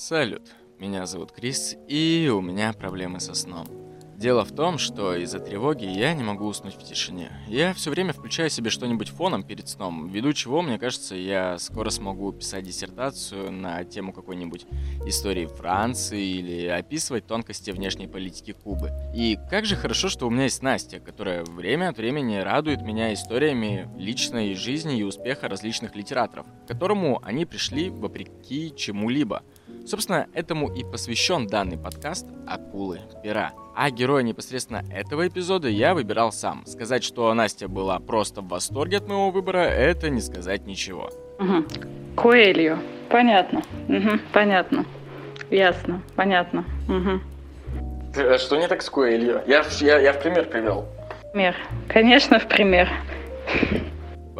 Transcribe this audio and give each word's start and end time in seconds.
Салют, 0.00 0.54
меня 0.78 1.04
зовут 1.04 1.30
Крис, 1.30 1.76
и 1.86 2.32
у 2.34 2.40
меня 2.40 2.72
проблемы 2.72 3.20
со 3.20 3.34
сном. 3.34 3.66
Дело 4.16 4.46
в 4.46 4.52
том, 4.52 4.78
что 4.78 5.14
из-за 5.14 5.40
тревоги 5.40 5.84
я 5.84 6.14
не 6.14 6.22
могу 6.22 6.46
уснуть 6.46 6.74
в 6.74 6.82
тишине. 6.82 7.30
Я 7.48 7.74
все 7.74 7.90
время 7.90 8.14
включаю 8.14 8.48
себе 8.48 8.70
что-нибудь 8.70 9.10
фоном 9.10 9.42
перед 9.42 9.68
сном, 9.68 10.08
ввиду 10.08 10.32
чего, 10.32 10.62
мне 10.62 10.78
кажется, 10.78 11.14
я 11.14 11.58
скоро 11.58 11.90
смогу 11.90 12.32
писать 12.32 12.64
диссертацию 12.64 13.52
на 13.52 13.84
тему 13.84 14.14
какой-нибудь 14.14 14.64
истории 15.06 15.44
Франции 15.44 16.22
или 16.22 16.66
описывать 16.66 17.26
тонкости 17.26 17.70
внешней 17.70 18.08
политики 18.08 18.52
Кубы. 18.52 18.90
И 19.14 19.38
как 19.50 19.66
же 19.66 19.76
хорошо, 19.76 20.08
что 20.08 20.26
у 20.26 20.30
меня 20.30 20.44
есть 20.44 20.62
Настя, 20.62 20.98
которая 20.98 21.44
время 21.44 21.90
от 21.90 21.98
времени 21.98 22.36
радует 22.36 22.80
меня 22.80 23.12
историями 23.12 23.86
личной 23.98 24.54
жизни 24.54 24.98
и 24.98 25.02
успеха 25.02 25.46
различных 25.48 25.94
литераторов, 25.94 26.46
к 26.64 26.68
которому 26.68 27.20
они 27.22 27.44
пришли 27.44 27.90
вопреки 27.90 28.74
чему-либо. 28.74 29.42
Собственно, 29.86 30.26
этому 30.34 30.72
и 30.72 30.84
посвящен 30.84 31.46
данный 31.46 31.76
подкаст 31.76 32.26
«Акулы 32.46 33.00
пера». 33.22 33.52
А 33.74 33.90
героя 33.90 34.22
непосредственно 34.22 34.84
этого 34.92 35.26
эпизода 35.26 35.68
я 35.68 35.94
выбирал 35.94 36.32
сам. 36.32 36.64
Сказать, 36.66 37.02
что 37.02 37.32
Настя 37.34 37.66
была 37.66 37.98
просто 37.98 38.40
в 38.40 38.48
восторге 38.48 38.98
от 38.98 39.08
моего 39.08 39.30
выбора, 39.30 39.58
это 39.58 40.10
не 40.10 40.20
сказать 40.20 40.66
ничего. 40.66 41.10
Угу. 41.38 41.64
Коэлью. 42.16 42.78
Понятно. 43.08 43.62
Угу. 43.88 44.20
Понятно. 44.32 44.84
Ясно. 45.50 46.02
Понятно. 46.14 46.64
Угу. 46.88 47.20
А 48.16 48.38
что 48.38 48.56
не 48.56 48.68
так 48.68 48.82
с 48.82 48.90
Коэлью? 48.90 49.42
Я, 49.46 49.64
я, 49.80 49.98
я 49.98 50.12
в 50.12 50.20
пример 50.20 50.48
привел. 50.48 50.86
Пример. 51.32 51.56
Конечно, 51.88 52.38
в 52.38 52.46
пример. 52.48 52.88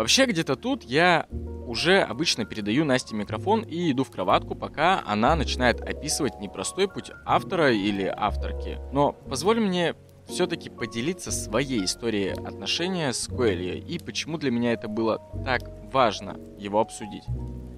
Вообще, 0.01 0.25
где-то 0.25 0.57
тут 0.57 0.83
я 0.85 1.27
уже 1.67 2.01
обычно 2.01 2.47
передаю 2.47 2.87
Насте 2.87 3.15
микрофон 3.15 3.61
и 3.61 3.93
иду 3.93 4.03
в 4.03 4.11
кроватку, 4.11 4.55
пока 4.55 5.03
она 5.07 5.37
начинает 5.37 5.83
описывать 5.83 6.41
непростой 6.41 6.89
путь 6.89 7.11
автора 7.27 7.71
или 7.71 8.05
авторки. 8.05 8.79
Но 8.95 9.13
позволь 9.13 9.61
мне 9.61 9.95
все-таки 10.27 10.71
поделиться 10.71 11.31
своей 11.31 11.85
историей 11.85 12.31
отношения 12.31 13.13
с 13.13 13.27
Коэльо 13.27 13.75
и 13.75 13.99
почему 13.99 14.39
для 14.39 14.51
меня 14.51 14.73
это 14.73 14.89
было 14.89 15.21
так 15.45 15.71
важно 15.93 16.39
его 16.57 16.81
обсудить. 16.81 17.25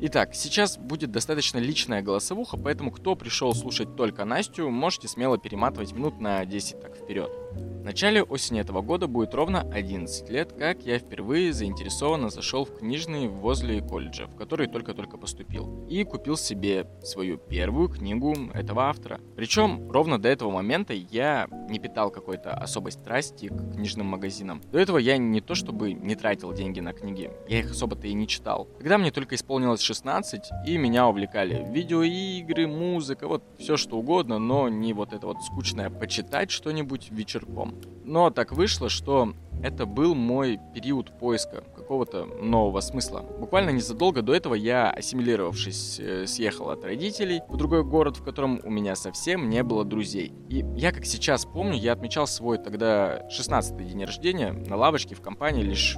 Итак, 0.00 0.36
сейчас 0.36 0.78
будет 0.78 1.10
достаточно 1.10 1.58
личная 1.58 2.02
голосовуха, 2.02 2.56
поэтому 2.56 2.92
кто 2.92 3.16
пришел 3.16 3.52
слушать 3.52 3.96
только 3.96 4.24
Настю, 4.24 4.70
можете 4.70 5.08
смело 5.08 5.38
перематывать 5.38 5.90
минут 5.90 6.20
на 6.20 6.44
10 6.44 6.80
так 6.80 6.96
вперед. 6.96 7.41
В 7.82 7.84
начале 7.84 8.22
осени 8.22 8.60
этого 8.60 8.80
года 8.80 9.08
будет 9.08 9.34
ровно 9.34 9.62
11 9.72 10.30
лет, 10.30 10.52
как 10.52 10.82
я 10.82 11.00
впервые 11.00 11.52
заинтересованно 11.52 12.30
зашел 12.30 12.64
в 12.64 12.78
книжный 12.78 13.26
возле 13.26 13.82
колледжа, 13.82 14.28
в 14.28 14.36
который 14.36 14.68
только-только 14.68 15.18
поступил, 15.18 15.84
и 15.88 16.04
купил 16.04 16.36
себе 16.36 16.86
свою 17.02 17.38
первую 17.38 17.88
книгу 17.88 18.36
этого 18.54 18.84
автора. 18.84 19.20
Причем 19.34 19.90
ровно 19.90 20.22
до 20.22 20.28
этого 20.28 20.52
момента 20.52 20.92
я 20.92 21.48
не 21.68 21.80
питал 21.80 22.12
какой-то 22.12 22.52
особой 22.54 22.92
страсти 22.92 23.48
к 23.48 23.72
книжным 23.74 24.06
магазинам. 24.06 24.62
До 24.70 24.78
этого 24.78 24.98
я 24.98 25.18
не 25.18 25.40
то 25.40 25.56
чтобы 25.56 25.92
не 25.92 26.14
тратил 26.14 26.52
деньги 26.52 26.78
на 26.78 26.92
книги, 26.92 27.32
я 27.48 27.58
их 27.58 27.72
особо-то 27.72 28.06
и 28.06 28.12
не 28.12 28.28
читал. 28.28 28.68
Когда 28.78 28.96
мне 28.96 29.10
только 29.10 29.34
исполнилось 29.34 29.80
16, 29.80 30.50
и 30.68 30.78
меня 30.78 31.08
увлекали 31.08 31.66
видеоигры, 31.68 32.68
музыка, 32.68 33.26
вот 33.26 33.42
все 33.58 33.76
что 33.76 33.96
угодно, 33.96 34.38
но 34.38 34.68
не 34.68 34.92
вот 34.92 35.12
это 35.12 35.26
вот 35.26 35.42
скучное 35.42 35.90
почитать 35.90 36.52
что-нибудь 36.52 37.10
вечерком. 37.42 37.74
Но 38.04 38.30
так 38.30 38.52
вышло, 38.52 38.88
что 38.88 39.34
это 39.62 39.86
был 39.86 40.14
мой 40.14 40.58
период 40.74 41.16
поиска 41.18 41.62
какого-то 41.76 42.24
нового 42.24 42.80
смысла. 42.80 43.20
Буквально 43.38 43.70
незадолго 43.70 44.22
до 44.22 44.34
этого 44.34 44.54
я, 44.54 44.90
ассимилировавшись, 44.90 46.00
э, 46.00 46.26
съехал 46.26 46.70
от 46.70 46.84
родителей 46.84 47.42
в 47.48 47.56
другой 47.56 47.84
город, 47.84 48.16
в 48.16 48.24
котором 48.24 48.60
у 48.64 48.70
меня 48.70 48.96
совсем 48.96 49.48
не 49.48 49.62
было 49.62 49.84
друзей. 49.84 50.32
И 50.48 50.64
я, 50.76 50.90
как 50.90 51.04
сейчас 51.04 51.44
помню, 51.44 51.78
я 51.78 51.92
отмечал 51.92 52.26
свой 52.26 52.58
тогда 52.58 53.22
16-й 53.28 53.84
день 53.84 54.04
рождения 54.04 54.52
на 54.52 54.76
лавочке 54.76 55.14
в 55.14 55.20
компании 55.20 55.62
лишь 55.62 55.96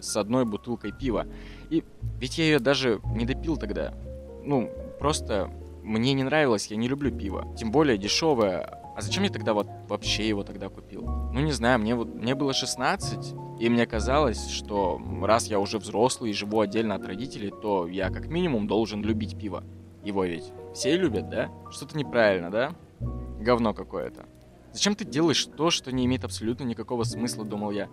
с 0.00 0.16
одной 0.16 0.44
бутылкой 0.44 0.92
пива. 0.92 1.26
И 1.70 1.84
ведь 2.18 2.38
я 2.38 2.44
ее 2.44 2.58
даже 2.58 3.00
не 3.14 3.26
допил 3.26 3.56
тогда. 3.56 3.94
Ну, 4.42 4.70
просто 4.98 5.50
мне 5.84 6.14
не 6.14 6.24
нравилось, 6.24 6.68
я 6.68 6.76
не 6.76 6.88
люблю 6.88 7.12
пиво. 7.12 7.46
Тем 7.56 7.70
более 7.70 7.98
дешевое, 7.98 8.83
а 8.96 9.00
зачем 9.00 9.24
я 9.24 9.30
тогда 9.30 9.54
вот 9.54 9.68
вообще 9.88 10.28
его 10.28 10.44
тогда 10.44 10.68
купил? 10.68 11.02
Ну, 11.02 11.40
не 11.40 11.52
знаю, 11.52 11.80
мне 11.80 11.94
вот 11.94 12.14
мне 12.14 12.34
было 12.34 12.52
16, 12.52 13.34
и 13.58 13.68
мне 13.68 13.86
казалось, 13.86 14.48
что 14.48 15.00
раз 15.22 15.46
я 15.46 15.58
уже 15.58 15.78
взрослый 15.78 16.30
и 16.30 16.34
живу 16.34 16.60
отдельно 16.60 16.94
от 16.94 17.04
родителей, 17.04 17.50
то 17.50 17.86
я 17.86 18.10
как 18.10 18.26
минимум 18.28 18.66
должен 18.66 19.02
любить 19.02 19.38
пиво. 19.38 19.64
Его 20.04 20.24
ведь 20.24 20.52
все 20.74 20.96
любят, 20.96 21.28
да? 21.28 21.50
Что-то 21.70 21.96
неправильно, 21.96 22.50
да? 22.50 22.74
Говно 23.40 23.74
какое-то. 23.74 24.26
Зачем 24.72 24.94
ты 24.94 25.04
делаешь 25.04 25.44
то, 25.44 25.70
что 25.70 25.92
не 25.92 26.04
имеет 26.04 26.24
абсолютно 26.24 26.64
никакого 26.64 27.04
смысла, 27.04 27.44
думал 27.44 27.70
я. 27.70 27.88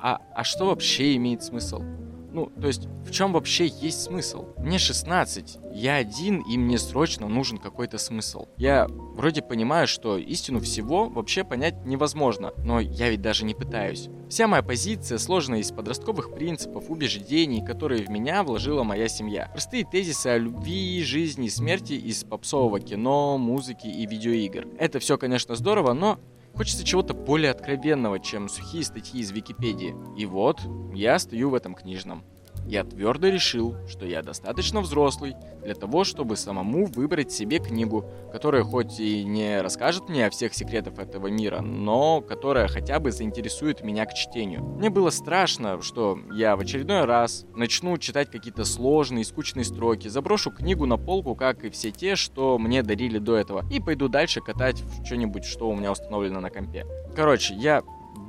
А, 0.00 0.20
а 0.34 0.44
что 0.44 0.66
вообще 0.66 1.16
имеет 1.16 1.42
смысл? 1.42 1.82
Ну, 2.30 2.52
то 2.60 2.68
есть, 2.68 2.86
в 3.06 3.10
чем 3.10 3.32
вообще 3.32 3.66
есть 3.66 4.02
смысл? 4.02 4.46
Мне 4.58 4.78
16, 4.78 5.58
я 5.72 5.96
один, 5.96 6.42
и 6.42 6.58
мне 6.58 6.78
срочно 6.78 7.26
нужен 7.26 7.58
какой-то 7.58 7.96
смысл. 7.96 8.46
Я 8.58 8.86
вроде 8.88 9.40
понимаю, 9.42 9.88
что 9.88 10.18
истину 10.18 10.60
всего 10.60 11.08
вообще 11.08 11.42
понять 11.42 11.86
невозможно, 11.86 12.52
но 12.58 12.80
я 12.80 13.08
ведь 13.08 13.22
даже 13.22 13.44
не 13.44 13.54
пытаюсь. 13.54 14.08
Вся 14.28 14.46
моя 14.46 14.62
позиция 14.62 15.16
сложена 15.16 15.56
из 15.56 15.72
подростковых 15.72 16.34
принципов, 16.34 16.90
убеждений, 16.90 17.64
которые 17.64 18.04
в 18.04 18.10
меня 18.10 18.42
вложила 18.42 18.82
моя 18.82 19.08
семья. 19.08 19.48
Простые 19.52 19.86
тезисы 19.86 20.26
о 20.26 20.38
любви, 20.38 21.02
жизни 21.02 21.46
и 21.46 21.50
смерти 21.50 21.94
из 21.94 22.24
попсового 22.24 22.78
кино, 22.78 23.38
музыки 23.38 23.86
и 23.86 24.06
видеоигр. 24.06 24.68
Это 24.78 24.98
все, 24.98 25.16
конечно, 25.16 25.56
здорово, 25.56 25.94
но 25.94 26.18
Хочется 26.54 26.84
чего-то 26.84 27.14
более 27.14 27.50
откровенного, 27.50 28.18
чем 28.18 28.48
сухие 28.48 28.84
статьи 28.84 29.20
из 29.20 29.30
Википедии. 29.30 29.94
И 30.16 30.26
вот, 30.26 30.60
я 30.92 31.18
стою 31.18 31.50
в 31.50 31.54
этом 31.54 31.74
книжном. 31.74 32.24
Я 32.68 32.84
твердо 32.84 33.28
решил, 33.28 33.76
что 33.88 34.04
я 34.04 34.22
достаточно 34.22 34.82
взрослый 34.82 35.34
для 35.64 35.74
того, 35.74 36.04
чтобы 36.04 36.36
самому 36.36 36.84
выбрать 36.84 37.32
себе 37.32 37.60
книгу, 37.60 38.04
которая 38.30 38.62
хоть 38.62 39.00
и 39.00 39.24
не 39.24 39.62
расскажет 39.62 40.10
мне 40.10 40.26
о 40.26 40.30
всех 40.30 40.52
секретах 40.52 40.98
этого 40.98 41.28
мира, 41.28 41.62
но 41.62 42.20
которая 42.20 42.68
хотя 42.68 43.00
бы 43.00 43.10
заинтересует 43.10 43.82
меня 43.82 44.04
к 44.04 44.12
чтению. 44.12 44.64
Мне 44.64 44.90
было 44.90 45.08
страшно, 45.08 45.80
что 45.80 46.18
я 46.30 46.56
в 46.56 46.60
очередной 46.60 47.06
раз 47.06 47.46
начну 47.54 47.96
читать 47.96 48.30
какие-то 48.30 48.66
сложные, 48.66 49.24
скучные 49.24 49.64
строки, 49.64 50.08
заброшу 50.08 50.50
книгу 50.50 50.84
на 50.84 50.98
полку, 50.98 51.34
как 51.34 51.64
и 51.64 51.70
все 51.70 51.90
те, 51.90 52.16
что 52.16 52.58
мне 52.58 52.82
дарили 52.82 53.16
до 53.16 53.36
этого, 53.36 53.64
и 53.72 53.80
пойду 53.80 54.08
дальше 54.08 54.42
катать 54.42 54.82
в 54.82 55.06
что-нибудь, 55.06 55.46
что 55.46 55.70
у 55.70 55.74
меня 55.74 55.90
установлено 55.90 56.40
на 56.40 56.50
компе. 56.50 56.84
Короче, 57.16 57.54
я 57.54 57.82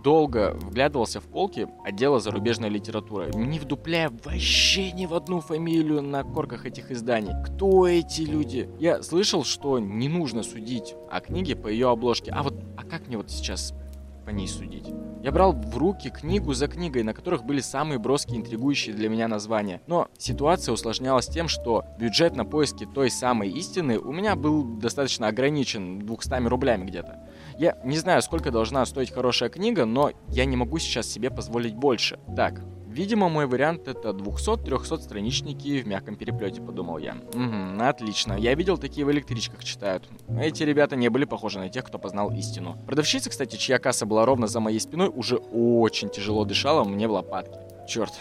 долго 0.03 0.55
вглядывался 0.61 1.19
в 1.19 1.25
полки 1.25 1.67
отдела 1.83 2.19
зарубежной 2.19 2.69
литературы, 2.69 3.31
не 3.33 3.59
вдупляя 3.59 4.11
вообще 4.23 4.91
ни 4.91 5.05
в 5.05 5.13
одну 5.13 5.41
фамилию 5.41 6.01
на 6.01 6.23
корках 6.23 6.65
этих 6.65 6.91
изданий. 6.91 7.33
Кто 7.45 7.87
эти 7.87 8.21
люди? 8.21 8.69
Я 8.79 9.03
слышал, 9.03 9.43
что 9.43 9.79
не 9.79 10.07
нужно 10.07 10.43
судить 10.43 10.95
о 11.09 11.19
книге 11.19 11.55
по 11.55 11.67
ее 11.67 11.89
обложке. 11.89 12.31
А 12.31 12.43
вот, 12.43 12.55
а 12.77 12.83
как 12.83 13.07
мне 13.07 13.17
вот 13.17 13.29
сейчас 13.29 13.73
по 14.25 14.29
ней 14.29 14.47
судить? 14.47 14.87
Я 15.21 15.31
брал 15.33 15.51
в 15.51 15.77
руки 15.77 16.09
книгу 16.09 16.53
за 16.53 16.67
книгой, 16.67 17.03
на 17.03 17.13
которых 17.13 17.43
были 17.43 17.59
самые 17.59 17.99
броские 17.99 18.37
интригующие 18.37 18.95
для 18.95 19.09
меня 19.09 19.27
названия. 19.27 19.81
Но 19.85 20.07
ситуация 20.17 20.71
усложнялась 20.71 21.27
тем, 21.27 21.49
что 21.49 21.83
бюджет 21.99 22.35
на 22.37 22.45
поиски 22.45 22.85
той 22.85 23.09
самой 23.09 23.49
истины 23.49 23.99
у 23.99 24.13
меня 24.13 24.35
был 24.35 24.63
достаточно 24.63 25.27
ограничен 25.27 25.99
200 25.99 26.47
рублями 26.47 26.85
где-то. 26.85 27.19
Я 27.59 27.77
не 27.83 27.97
знаю, 27.97 28.21
сколько 28.21 28.51
должна 28.51 28.85
стоить 28.85 29.11
хорошая 29.11 29.49
книга, 29.49 29.83
но 29.85 30.11
я 30.29 30.45
не 30.45 30.55
могу 30.55 30.79
сейчас 30.79 31.07
себе 31.07 31.29
позволить 31.29 31.75
больше. 31.75 32.17
Так, 32.35 32.61
Видимо, 32.89 33.29
мой 33.29 33.45
вариант 33.45 33.87
это 33.87 34.09
200-300 34.09 34.99
страничники 34.99 35.79
в 35.81 35.87
мягком 35.87 36.15
переплете, 36.15 36.59
подумал 36.59 36.97
я. 36.97 37.17
Угу, 37.35 37.83
отлично. 37.83 38.33
Я 38.33 38.55
видел, 38.55 38.79
такие 38.79 39.05
в 39.05 39.11
электричках 39.11 39.63
читают. 39.63 40.09
Эти 40.39 40.63
ребята 40.63 40.95
не 40.95 41.07
были 41.09 41.25
похожи 41.25 41.59
на 41.59 41.69
тех, 41.69 41.85
кто 41.85 41.99
познал 41.99 42.31
истину. 42.31 42.77
Продавщица, 42.87 43.29
кстати, 43.29 43.57
чья 43.57 43.77
касса 43.77 44.07
была 44.07 44.25
ровно 44.25 44.47
за 44.47 44.59
моей 44.59 44.79
спиной, 44.79 45.11
уже 45.13 45.35
очень 45.37 46.09
тяжело 46.09 46.45
дышала 46.45 46.83
мне 46.83 47.07
в 47.07 47.11
лопатки. 47.11 47.59
Черт, 47.89 48.13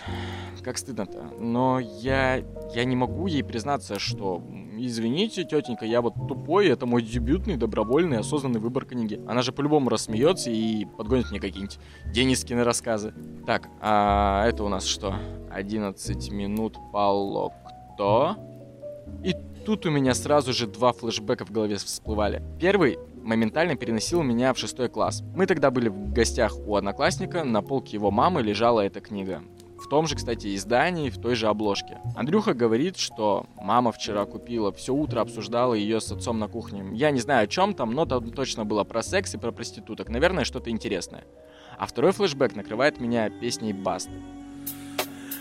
как 0.65 0.79
стыдно-то. 0.79 1.31
Но 1.39 1.79
я, 1.79 2.43
я 2.75 2.85
не 2.85 2.97
могу 2.97 3.27
ей 3.27 3.45
признаться, 3.45 3.99
что 3.99 4.43
извините, 4.79 5.45
тетенька, 5.45 5.85
я 5.85 6.01
вот 6.01 6.15
тупой, 6.15 6.69
это 6.69 6.87
мой 6.87 7.03
дебютный, 7.03 7.59
добровольный, 7.59 8.17
осознанный 8.17 8.61
выбор 8.61 8.87
книги. 8.87 9.21
Она 9.29 9.43
же 9.43 9.53
по-любому 9.53 9.91
рассмеется 9.91 10.51
и 10.51 10.87
подгонит 10.87 11.31
мне 11.31 11.39
какие-нибудь 11.39 11.79
Денискины 12.07 12.65
рассказы. 12.65 13.13
Так, 13.45 13.69
а 13.83 14.47
это 14.47 14.65
у 14.65 14.69
нас 14.69 14.87
что? 14.87 15.15
11 15.51 16.31
минут 16.31 16.79
поло 16.91 17.53
кто? 17.95 18.37
И 19.23 19.35
тут 19.67 19.85
у 19.85 19.91
меня 19.91 20.15
сразу 20.15 20.55
же 20.55 20.67
два 20.67 20.95
флешбека 20.95 21.45
в 21.45 21.51
голове 21.51 21.77
всплывали. 21.77 22.43
Первый 22.59 22.99
моментально 23.23 23.77
переносил 23.77 24.23
меня 24.23 24.55
в 24.55 24.59
шестой 24.59 24.89
класс. 24.89 25.23
Мы 25.35 25.45
тогда 25.45 25.71
были 25.71 25.91
в 25.91 26.11
гостях 26.11 26.57
у 26.57 26.75
одноклассника, 26.77 27.45
на 27.45 27.61
полке 27.61 27.99
его 27.99 28.11
мамы 28.11 28.41
лежала 28.41 28.81
эта 28.81 29.01
книга 29.01 29.43
том 29.89 30.07
же, 30.07 30.17
кстати, 30.17 30.55
издании, 30.55 31.11
в 31.11 31.19
той 31.19 31.35
же 31.35 31.49
обложке. 31.49 31.99
Андрюха 32.17 32.55
говорит, 32.55 32.97
что 32.97 33.47
мама 33.57 33.93
вчера 33.93 34.25
купила, 34.25 34.73
все 34.73 34.95
утро 34.95 35.21
обсуждала 35.21 35.75
ее 35.75 36.01
с 36.01 36.11
отцом 36.13 36.39
на 36.39 36.49
кухне. 36.49 36.85
Я 36.93 37.11
не 37.11 37.21
знаю 37.21 37.45
о 37.45 37.47
чем 37.47 37.75
там, 37.75 37.93
но 37.93 38.07
там 38.07 38.31
точно 38.31 38.65
было 38.65 38.85
про 38.85 39.03
секс 39.03 39.35
и 39.35 39.39
про 39.39 39.53
проституток. 39.53 40.09
Наверное, 40.09 40.45
что-то 40.45 40.71
интересное. 40.71 41.25
А 41.79 41.87
второй 41.87 42.13
флешбэк 42.13 42.57
накрывает 42.57 43.01
меня 43.01 43.31
песней 43.31 43.73
Баст. 43.73 44.11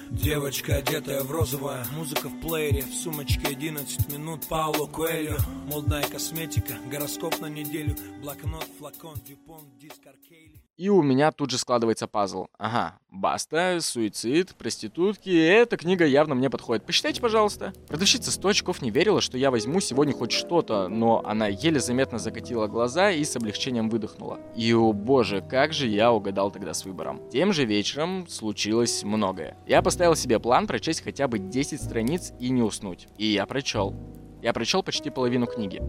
Девочка, 0.09 0.75
одетая 0.75 1.21
в 1.21 1.31
розовое, 1.31 1.85
музыка 1.93 2.29
в 2.29 2.39
плеере, 2.39 2.81
в 2.81 2.93
сумочке 2.93 3.47
11 3.47 4.09
минут, 4.09 4.47
Пауло 4.47 4.87
Куэльо, 4.87 5.37
модная 5.65 6.03
косметика, 6.07 6.75
гороскоп 6.89 7.41
на 7.41 7.47
неделю, 7.47 7.93
блокнот, 8.21 8.67
флакон, 8.79 9.15
дюпон, 9.25 9.65
диск 9.77 10.07
Аркейли. 10.07 10.66
И 10.77 10.89
у 10.89 11.01
меня 11.01 11.31
тут 11.31 11.49
же 11.49 11.57
складывается 11.57 12.07
пазл. 12.07 12.45
Ага, 12.59 12.99
баста, 13.09 13.79
суицид, 13.81 14.53
проститутки. 14.55 15.29
Эта 15.35 15.75
книга 15.75 16.05
явно 16.05 16.35
мне 16.35 16.51
подходит. 16.51 16.85
Посчитайте, 16.85 17.19
пожалуйста. 17.19 17.73
Продавщица 17.87 18.31
100 18.31 18.49
очков 18.49 18.81
не 18.83 18.91
верила, 18.91 19.19
что 19.19 19.39
я 19.39 19.49
возьму 19.49 19.79
сегодня 19.79 20.13
хоть 20.13 20.31
что-то, 20.31 20.87
но 20.87 21.23
она 21.25 21.47
еле 21.47 21.79
заметно 21.79 22.19
закатила 22.19 22.67
глаза 22.67 23.09
и 23.09 23.23
с 23.23 23.35
облегчением 23.35 23.89
выдохнула. 23.89 24.39
И, 24.55 24.71
о 24.71 24.93
боже, 24.93 25.41
как 25.41 25.73
же 25.73 25.87
я 25.87 26.11
угадал 26.11 26.51
тогда 26.51 26.75
с 26.75 26.85
выбором. 26.85 27.27
Тем 27.31 27.53
же 27.53 27.65
вечером 27.65 28.27
случилось 28.27 29.03
многое. 29.03 29.57
Я 29.65 29.81
поставил 29.81 30.15
себе 30.15 30.39
план 30.39 30.67
прочесть 30.67 31.03
хотя 31.03 31.27
бы 31.27 31.39
10 31.39 31.81
страниц 31.81 32.33
и 32.39 32.49
не 32.49 32.61
уснуть. 32.61 33.07
И 33.17 33.25
я 33.25 33.47
прочел. 33.47 33.95
Я 34.43 34.53
прочел 34.53 34.83
почти 34.83 35.09
половину 35.09 35.47
книги. 35.47 35.81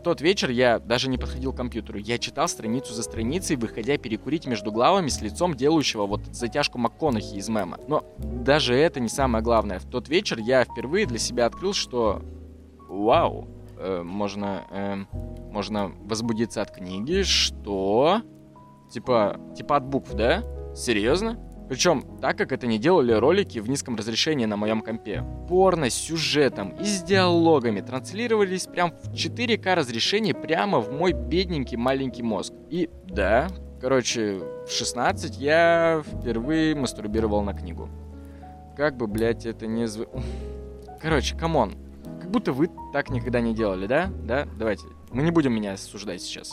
В 0.00 0.02
тот 0.02 0.22
вечер 0.22 0.48
я 0.48 0.78
даже 0.78 1.10
не 1.10 1.18
подходил 1.18 1.52
к 1.52 1.58
компьютеру. 1.58 1.98
Я 1.98 2.16
читал 2.16 2.48
страницу 2.48 2.94
за 2.94 3.02
страницей, 3.02 3.56
выходя 3.56 3.98
перекурить 3.98 4.46
между 4.46 4.72
главами 4.72 5.08
с 5.08 5.20
лицом 5.20 5.54
делающего 5.54 6.06
вот 6.06 6.22
затяжку 6.32 6.78
МакКонахи 6.78 7.34
из 7.34 7.50
мема. 7.50 7.78
Но 7.86 8.06
даже 8.16 8.74
это 8.74 8.98
не 8.98 9.10
самое 9.10 9.44
главное. 9.44 9.78
В 9.78 9.84
тот 9.84 10.08
вечер 10.08 10.38
я 10.38 10.64
впервые 10.64 11.04
для 11.04 11.18
себя 11.18 11.44
открыл, 11.44 11.74
что... 11.74 12.22
Вау, 12.88 13.46
э, 13.76 14.02
можно, 14.02 14.62
э, 14.70 14.96
можно 15.52 15.92
возбудиться 16.04 16.62
от 16.62 16.70
книги, 16.70 17.22
что... 17.22 18.22
Типа, 18.90 19.38
типа 19.54 19.76
от 19.76 19.84
букв, 19.84 20.14
да? 20.14 20.42
Серьезно? 20.74 21.38
Причем, 21.70 22.04
так 22.20 22.36
как 22.36 22.50
это 22.50 22.66
не 22.66 22.80
делали 22.80 23.12
ролики 23.12 23.60
в 23.60 23.68
низком 23.68 23.94
разрешении 23.94 24.44
на 24.44 24.56
моем 24.56 24.80
компе. 24.80 25.24
Порно 25.48 25.88
с 25.88 25.94
сюжетом 25.94 26.70
и 26.70 26.84
с 26.84 27.04
диалогами 27.04 27.80
транслировались 27.80 28.66
прям 28.66 28.90
в 28.90 29.12
4К 29.12 29.76
разрешении 29.76 30.32
прямо 30.32 30.80
в 30.80 30.90
мой 30.90 31.12
бедненький 31.12 31.76
маленький 31.76 32.24
мозг. 32.24 32.52
И 32.70 32.90
да, 33.04 33.46
короче, 33.80 34.40
в 34.66 34.72
16 34.72 35.38
я 35.38 36.02
впервые 36.04 36.74
мастурбировал 36.74 37.42
на 37.42 37.54
книгу. 37.54 37.88
Как 38.76 38.96
бы, 38.96 39.06
блядь, 39.06 39.46
это 39.46 39.68
не 39.68 39.86
зв... 39.86 40.08
Короче, 41.00 41.36
come 41.36 41.59
on. 41.59 41.76
Как 42.20 42.32
будто 42.32 42.52
вы 42.52 42.68
так 42.92 43.10
никогда 43.10 43.40
не 43.40 43.54
делали, 43.54 43.86
да? 43.86 44.10
Да? 44.24 44.44
Давайте. 44.58 44.86
Мы 45.12 45.22
не 45.22 45.30
будем 45.30 45.52
меня 45.52 45.74
осуждать 45.74 46.20
сейчас. 46.20 46.52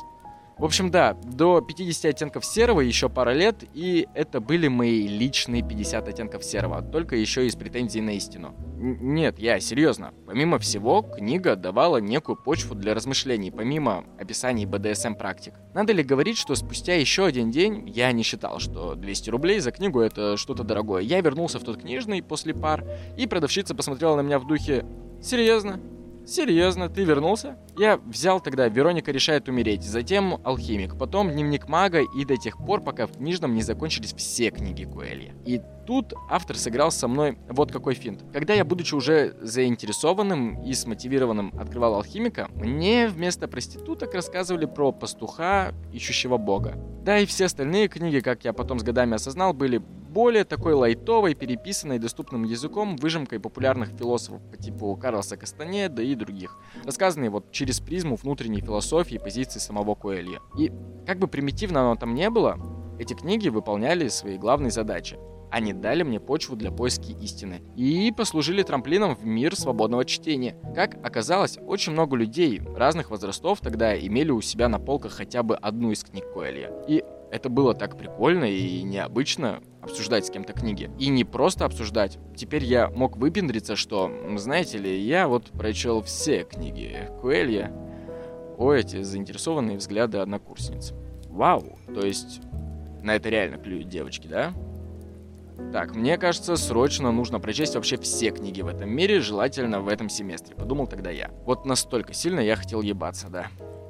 В 0.60 0.66
общем, 0.66 0.90
да, 0.90 1.14
до 1.14 1.62
50 1.62 2.06
оттенков 2.06 2.44
серого 2.44 2.82
еще 2.82 3.10
пара 3.10 3.30
лет, 3.30 3.64
и 3.76 4.08
это 4.16 4.42
были 4.42 4.68
мои 4.68 5.08
личные 5.08 5.62
50 5.62 6.08
оттенков 6.08 6.44
серого, 6.44 6.82
только 6.82 7.16
еще 7.16 7.46
из 7.46 7.56
претензий 7.56 8.02
на 8.02 8.12
истину. 8.12 8.56
Н- 8.80 9.14
нет, 9.14 9.38
я 9.38 9.60
серьезно. 9.60 10.14
Помимо 10.26 10.58
всего, 10.58 11.04
книга 11.04 11.56
давала 11.56 11.98
некую 11.98 12.38
почву 12.38 12.74
для 12.74 12.96
размышлений, 12.96 13.52
помимо 13.52 14.06
описаний 14.20 14.66
БДСМ 14.66 15.14
практик. 15.14 15.54
Надо 15.76 15.94
ли 15.94 16.02
говорить, 16.02 16.40
что 16.40 16.56
спустя 16.56 16.96
еще 16.96 17.26
один 17.26 17.52
день 17.52 17.88
я 17.88 18.12
не 18.12 18.24
считал, 18.24 18.60
что 18.60 18.96
200 18.96 19.30
рублей 19.30 19.60
за 19.60 19.72
книгу 19.72 20.00
это 20.00 20.38
что-то 20.38 20.64
дорогое. 20.64 21.04
Я 21.04 21.22
вернулся 21.22 21.60
в 21.60 21.64
тот 21.64 21.82
книжный 21.82 22.24
после 22.24 22.56
пар, 22.56 22.84
и 23.16 23.28
продавщица 23.28 23.76
посмотрела 23.76 24.16
на 24.16 24.22
меня 24.22 24.40
в 24.40 24.48
духе 24.48 24.86
«Серьезно? 25.22 25.80
Серьезно, 26.28 26.90
ты 26.90 27.06
вернулся? 27.06 27.58
Я 27.78 27.96
взял 27.98 28.42
тогда 28.42 28.68
«Вероника 28.68 29.12
решает 29.14 29.48
умереть», 29.48 29.84
затем 29.84 30.42
«Алхимик», 30.44 30.98
потом 30.98 31.32
«Дневник 31.32 31.70
мага» 31.70 32.02
и 32.02 32.26
до 32.26 32.36
тех 32.36 32.58
пор, 32.58 32.82
пока 32.84 33.08
в 33.08 33.14
книжном 33.14 33.56
не 33.56 33.62
закончились 33.62 34.14
все 34.14 34.52
книги 34.52 34.84
Куэлья. 34.84 35.34
И 35.46 35.62
тут 35.88 36.14
автор 36.30 36.58
сыграл 36.58 36.92
со 36.92 37.08
мной 37.08 37.40
вот 37.50 37.72
какой 37.72 37.96
финт. 37.96 38.24
Когда 38.34 38.54
я, 38.54 38.66
будучи 38.66 38.94
уже 38.94 39.36
заинтересованным 39.42 40.62
и 40.64 40.74
смотивированным, 40.74 41.54
открывал 41.58 41.96
«Алхимика», 41.96 42.50
мне 42.56 43.08
вместо 43.08 43.48
проституток 43.48 44.14
рассказывали 44.14 44.66
про 44.66 44.92
пастуха, 44.92 45.74
ищущего 45.94 46.38
бога. 46.38 46.76
Да 47.04 47.20
и 47.20 47.26
все 47.26 47.46
остальные 47.46 47.88
книги, 47.88 48.20
как 48.20 48.44
я 48.44 48.52
потом 48.52 48.80
с 48.80 48.84
годами 48.84 49.16
осознал, 49.16 49.54
были 49.54 49.78
более 49.78 50.44
такой 50.44 50.74
лайтовой, 50.74 51.36
переписанной 51.36 52.00
доступным 52.00 52.44
языком, 52.44 52.98
выжимкой 52.98 53.40
популярных 53.40 53.90
философов 53.90 54.42
по 54.52 54.58
типу 54.58 54.96
Карлоса 54.98 55.38
Кастанеда 55.38 56.02
и 56.02 56.16
других, 56.16 56.58
рассказанные 56.84 57.30
вот 57.30 57.52
через 57.52 57.80
призму 57.80 58.16
внутренней 58.18 58.62
философии 58.62 59.16
и 59.16 59.20
позиции 59.20 59.60
самого 59.60 59.96
Коэлья. 59.96 60.42
И 60.58 60.72
как 61.06 61.20
бы 61.20 61.28
примитивно 61.28 61.82
оно 61.82 61.96
там 61.96 62.14
не 62.14 62.30
было, 62.30 62.60
эти 63.00 63.14
книги 63.14 63.48
выполняли 63.48 64.10
свои 64.10 64.38
главные 64.38 64.72
задачи. 64.72 65.18
Они 65.50 65.74
дали 65.74 66.04
мне 66.04 66.20
почву 66.20 66.56
для 66.56 66.72
поиски 66.72 67.12
истины 67.22 67.62
и 67.76 68.12
послужили 68.16 68.64
трамплином 68.64 69.16
в 69.16 69.26
мир 69.26 69.56
свободного 69.56 70.04
чтения. 70.04 70.56
Как 70.76 70.96
оказалось, 71.06 71.58
очень 71.66 71.94
много 71.94 72.18
людей 72.18 72.62
разных 72.76 73.12
возрастов 73.12 73.62
тогда 73.62 73.98
имели 73.98 74.32
у 74.32 74.42
себя 74.42 74.68
на 74.68 74.80
полках 74.80 75.14
хотя 75.14 75.44
бы 75.44 75.56
одну 75.56 75.92
из 75.92 76.04
книг 76.04 76.26
Коэлья. 76.34 76.72
И 76.88 77.04
это 77.32 77.50
было 77.50 77.74
так 77.74 77.98
прикольно 77.98 78.46
и 78.46 78.82
необычно 78.84 79.62
обсуждать 79.82 80.26
с 80.26 80.30
кем-то 80.30 80.54
книги. 80.54 80.90
И 81.00 81.08
не 81.08 81.24
просто 81.24 81.66
обсуждать. 81.66 82.20
Теперь 82.36 82.64
я 82.64 82.90
мог 82.90 83.18
выпендриться, 83.18 83.76
что, 83.76 84.12
знаете 84.38 84.78
ли, 84.78 85.00
я 85.00 85.28
вот 85.28 85.46
прочел 85.52 86.02
все 86.02 86.44
книги 86.44 87.10
Куэлья. 87.22 87.72
О, 88.58 88.74
эти 88.74 89.02
заинтересованные 89.02 89.78
взгляды 89.78 90.18
однокурсниц. 90.18 90.94
Вау, 91.30 91.78
то 91.94 92.06
есть 92.06 92.42
на 93.04 93.16
это 93.16 93.30
реально 93.30 93.58
клюют 93.58 93.88
девочки, 93.88 94.28
да? 94.28 94.54
Так, 95.72 95.96
мне 95.96 96.18
кажется, 96.18 96.56
срочно 96.56 97.12
нужно 97.12 97.40
прочесть 97.40 97.76
вообще 97.76 97.98
все 97.98 98.32
книги 98.32 98.62
в 98.62 98.68
этом 98.68 98.90
мире, 98.90 99.20
желательно 99.20 99.82
в 99.82 99.88
этом 99.88 100.10
семестре, 100.10 100.56
подумал 100.56 100.88
тогда 100.88 101.10
я. 101.10 101.32
Вот 101.46 101.66
настолько 101.66 102.14
сильно 102.14 102.40
я 102.40 102.56
хотел 102.56 102.82
ебаться, 102.82 103.28
да. 103.30 103.48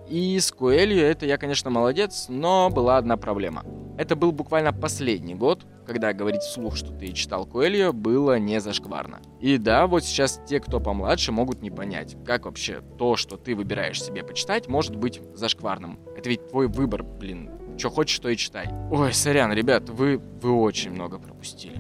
И 0.10 0.40
с 0.40 0.52
Куэлью 0.52 1.04
это 1.04 1.26
я, 1.26 1.38
конечно, 1.38 1.70
молодец, 1.70 2.28
но 2.30 2.70
была 2.70 2.98
одна 2.98 3.18
проблема. 3.18 3.66
Это 3.98 4.16
был 4.16 4.32
буквально 4.32 4.72
последний 4.72 5.36
год, 5.36 5.66
когда 5.86 6.14
говорить 6.14 6.42
вслух, 6.42 6.76
что 6.76 6.94
ты 6.94 7.12
читал 7.12 7.46
Куэлью, 7.46 7.94
было 7.94 8.40
не 8.40 8.62
зашкварно. 8.62 9.20
И 9.42 9.58
да, 9.58 9.88
вот 9.88 10.04
сейчас 10.04 10.40
те, 10.48 10.60
кто 10.60 10.80
помладше, 10.80 11.32
могут 11.32 11.62
не 11.62 11.72
понять, 11.72 12.16
как 12.26 12.46
вообще 12.46 12.82
то, 12.98 13.16
что 13.16 13.38
ты 13.38 13.56
выбираешь 13.56 14.02
себе 14.02 14.24
почитать, 14.24 14.68
может 14.68 14.96
быть 14.96 15.22
зашкварным. 15.34 16.00
Это 16.16 16.30
ведь 16.30 16.48
твой 16.50 16.68
выбор, 16.68 17.04
блин. 17.04 17.52
Что 17.78 17.90
хочешь, 17.90 18.20
то 18.20 18.30
и 18.30 18.36
читай. 18.36 18.70
Ой, 18.92 19.14
сорян, 19.14 19.54
ребят, 19.54 19.90
вы, 19.90 20.18
вы 20.42 20.52
очень 20.52 20.92
много 20.92 21.20
пропустили. 21.20 21.80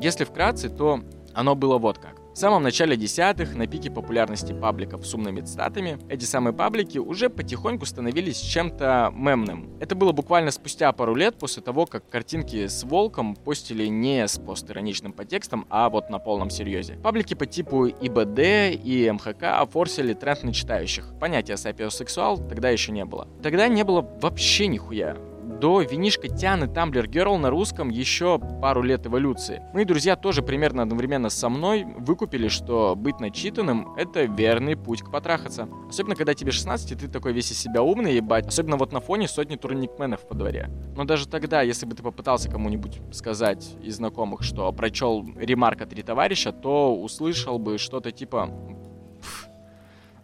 Если 0.00 0.24
вкратце, 0.24 0.68
то 0.68 1.00
оно 1.34 1.54
было 1.54 1.78
вот 1.78 1.98
как. 1.98 2.18
В 2.38 2.40
самом 2.40 2.62
начале 2.62 2.96
десятых, 2.96 3.56
на 3.56 3.66
пике 3.66 3.90
популярности 3.90 4.52
пабликов 4.52 5.04
с 5.04 5.12
умными 5.12 5.40
цитатами, 5.40 5.98
эти 6.08 6.24
самые 6.24 6.54
паблики 6.54 6.98
уже 6.98 7.30
потихоньку 7.30 7.84
становились 7.84 8.38
чем-то 8.38 9.12
мемным. 9.12 9.76
Это 9.80 9.96
было 9.96 10.12
буквально 10.12 10.52
спустя 10.52 10.92
пару 10.92 11.16
лет 11.16 11.36
после 11.36 11.64
того, 11.64 11.84
как 11.86 12.08
картинки 12.08 12.68
с 12.68 12.84
волком 12.84 13.34
постили 13.34 13.86
не 13.86 14.28
с 14.28 14.38
постироничным 14.38 15.12
подтекстом, 15.12 15.66
а 15.68 15.90
вот 15.90 16.10
на 16.10 16.20
полном 16.20 16.50
серьезе. 16.50 16.94
Паблики 17.02 17.34
по 17.34 17.44
типу 17.44 17.88
ИБД 17.88 18.38
и 18.84 19.10
МХК 19.12 19.68
форсили 19.68 20.12
тренд 20.12 20.44
на 20.44 20.52
читающих. 20.52 21.18
Понятия 21.18 21.56
сапиосексуал 21.56 22.38
тогда 22.38 22.68
еще 22.70 22.92
не 22.92 23.04
было. 23.04 23.26
Тогда 23.42 23.66
не 23.66 23.82
было 23.82 24.08
вообще 24.20 24.68
нихуя 24.68 25.16
до 25.60 25.82
винишка 25.82 26.28
Тяны 26.28 26.64
Tumblr 26.64 27.06
Girl 27.06 27.36
на 27.36 27.50
русском 27.50 27.88
еще 27.88 28.38
пару 28.62 28.82
лет 28.82 29.06
эволюции. 29.06 29.62
Мои 29.74 29.84
друзья 29.84 30.14
тоже 30.14 30.42
примерно 30.42 30.82
одновременно 30.82 31.30
со 31.30 31.48
мной 31.48 31.84
выкупили, 31.84 32.48
что 32.48 32.94
быть 32.96 33.18
начитанным— 33.18 33.94
это 33.96 34.24
верный 34.24 34.76
путь 34.76 35.02
к 35.02 35.10
потрахаться. 35.10 35.68
Особенно, 35.88 36.14
когда 36.14 36.34
тебе 36.34 36.52
16, 36.52 36.92
и 36.92 36.94
ты 36.94 37.08
такой 37.08 37.32
весь 37.32 37.50
из 37.50 37.58
себя 37.58 37.82
умный, 37.82 38.14
ебать. 38.14 38.46
Особенно 38.46 38.76
вот 38.76 38.92
на 38.92 39.00
фоне 39.00 39.26
сотни 39.26 39.56
турникменов 39.56 40.26
по 40.28 40.34
дворе. 40.34 40.70
Но 40.96 41.04
даже 41.04 41.26
тогда, 41.26 41.62
если 41.62 41.86
бы 41.86 41.96
ты 41.96 42.02
попытался 42.02 42.48
кому-нибудь 42.48 43.00
сказать 43.12 43.74
из 43.82 43.96
знакомых, 43.96 44.42
что 44.42 44.70
прочел 44.72 45.26
ремарка 45.36 45.86
«Три 45.86 46.02
товарища», 46.02 46.52
то 46.52 46.96
услышал 46.96 47.58
бы 47.58 47.78
что-то 47.78 48.12
типа... 48.12 48.50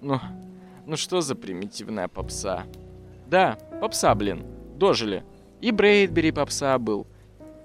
Ну, 0.01 0.21
ну 0.87 0.97
что 0.97 1.23
за 1.23 1.35
примитивная 1.35 2.09
попса? 2.09 2.65
Да, 3.27 3.59
попса, 3.81 4.15
блин 4.15 4.54
дожили. 4.79 5.25
И 5.61 5.71
Брейдбери 5.71 6.31
попса 6.31 6.79
был. 6.79 7.07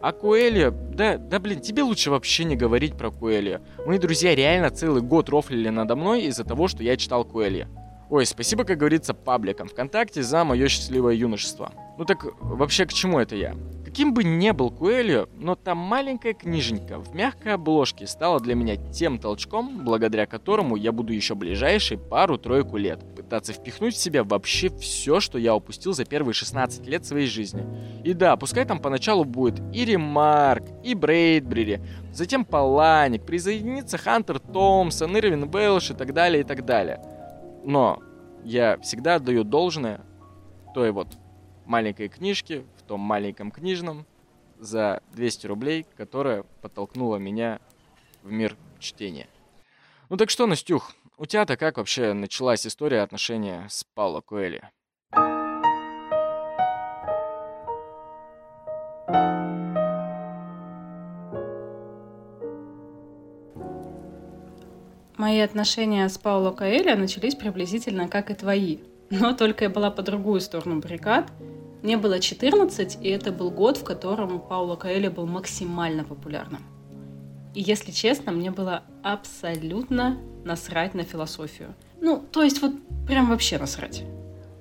А 0.01 0.13
Куэлья, 0.13 0.71
да, 0.71 1.17
да 1.17 1.39
блин, 1.39 1.59
тебе 1.59 1.83
лучше 1.83 2.09
вообще 2.09 2.45
не 2.45 2.55
говорить 2.55 2.97
про 2.97 3.11
Куэлья. 3.11 3.61
Мои 3.85 3.97
друзья 3.97 4.33
реально 4.33 4.69
целый 4.69 5.01
год 5.01 5.27
рофлили 5.27 5.67
надо 5.67 5.97
мной 5.97 6.23
из-за 6.23 6.45
того, 6.45 6.69
что 6.69 6.83
я 6.83 6.95
читал 6.95 7.25
Куэлья. 7.25 7.67
Ой, 8.09 8.25
спасибо, 8.25 8.63
как 8.63 8.79
говорится, 8.79 9.13
пабликам 9.13 9.67
ВКонтакте 9.67 10.23
за 10.23 10.43
мое 10.43 10.67
счастливое 10.67 11.13
юношество. 11.13 11.71
Ну 11.97 12.05
так 12.05 12.25
вообще 12.39 12.85
к 12.85 12.93
чему 12.93 13.19
это 13.19 13.35
я? 13.35 13.55
Каким 13.85 14.13
бы 14.13 14.23
ни 14.23 14.49
был 14.51 14.71
Куэльо, 14.71 15.27
но 15.35 15.55
та 15.55 15.75
маленькая 15.75 16.33
книженька 16.33 16.97
в 16.97 17.13
мягкой 17.13 17.53
обложке 17.53 18.07
стала 18.07 18.39
для 18.39 18.55
меня 18.55 18.77
тем 18.77 19.19
толчком, 19.19 19.83
благодаря 19.83 20.25
которому 20.25 20.75
я 20.75 20.91
буду 20.91 21.13
еще 21.13 21.35
ближайшие 21.35 21.97
пару-тройку 21.97 22.77
лет 22.77 23.03
пытаться 23.29 23.53
впихнуть 23.53 23.93
в 23.93 23.99
себя 23.99 24.23
вообще 24.23 24.69
все, 24.69 25.19
что 25.19 25.37
я 25.37 25.55
упустил 25.55 25.93
за 25.93 26.03
первые 26.03 26.33
16 26.33 26.87
лет 26.87 27.05
своей 27.05 27.27
жизни. 27.27 27.63
И 28.03 28.13
да, 28.13 28.35
пускай 28.35 28.65
там 28.65 28.79
поначалу 28.79 29.23
будет 29.23 29.61
и 29.71 29.85
Ремарк, 29.85 30.63
и 30.83 30.95
Брейдбери, 30.95 31.79
затем 32.11 32.43
Паланик, 32.43 33.25
присоединится 33.25 33.99
Хантер 33.99 34.39
Томпсон, 34.39 35.15
Ирвин 35.15 35.47
Белш 35.47 35.91
и 35.91 35.93
так 35.93 36.13
далее, 36.13 36.41
и 36.41 36.43
так 36.43 36.65
далее. 36.65 36.99
Но 37.63 38.01
я 38.43 38.79
всегда 38.79 39.15
отдаю 39.15 39.43
должное 39.43 40.01
той 40.73 40.91
вот 40.91 41.09
маленькой 41.65 42.09
книжке 42.09 42.63
том 42.89 43.01
маленьком 43.01 43.51
книжном 43.51 44.07
за 44.57 45.03
200 45.13 45.45
рублей, 45.45 45.85
которая 45.95 46.43
подтолкнула 46.61 47.17
меня 47.17 47.59
в 48.23 48.31
мир 48.31 48.57
чтения. 48.79 49.27
Ну 50.09 50.17
так 50.17 50.31
что, 50.31 50.47
Настюх, 50.47 50.91
у 51.19 51.25
тебя-то 51.25 51.57
как 51.57 51.77
вообще 51.77 52.13
началась 52.13 52.65
история 52.65 53.01
отношения 53.01 53.67
с 53.69 53.83
Пауло 53.93 54.21
Коэли? 54.21 54.63
Мои 65.17 65.39
отношения 65.41 66.09
с 66.09 66.17
Пауло 66.17 66.51
Коэли 66.51 66.93
начались 66.93 67.35
приблизительно 67.35 68.07
как 68.07 68.31
и 68.31 68.33
твои. 68.33 68.79
Но 69.11 69.33
только 69.33 69.65
я 69.65 69.69
была 69.69 69.91
по 69.91 70.01
другую 70.01 70.41
сторону 70.41 70.79
баррикад– 70.79 71.31
мне 71.81 71.95
было 71.95 72.19
14, 72.19 72.97
и 73.01 73.09
это 73.09 73.31
был 73.31 73.51
год, 73.51 73.77
в 73.77 73.83
котором 73.85 74.41
Пауло 74.41 74.75
Коэльо 74.75 75.09
был 75.09 75.25
максимально 75.25 76.03
популярным. 76.03 76.61
И 77.59 77.61
если 77.61 77.91
честно, 77.91 78.31
мне 78.31 78.51
было 78.51 78.83
абсолютно 79.03 80.17
насрать 80.45 80.93
на 80.93 81.03
философию. 81.03 81.75
Ну, 81.99 82.23
то 82.31 82.41
есть 82.41 82.61
вот 82.61 82.71
прям 83.05 83.27
вообще 83.27 83.57
насрать. 83.57 84.05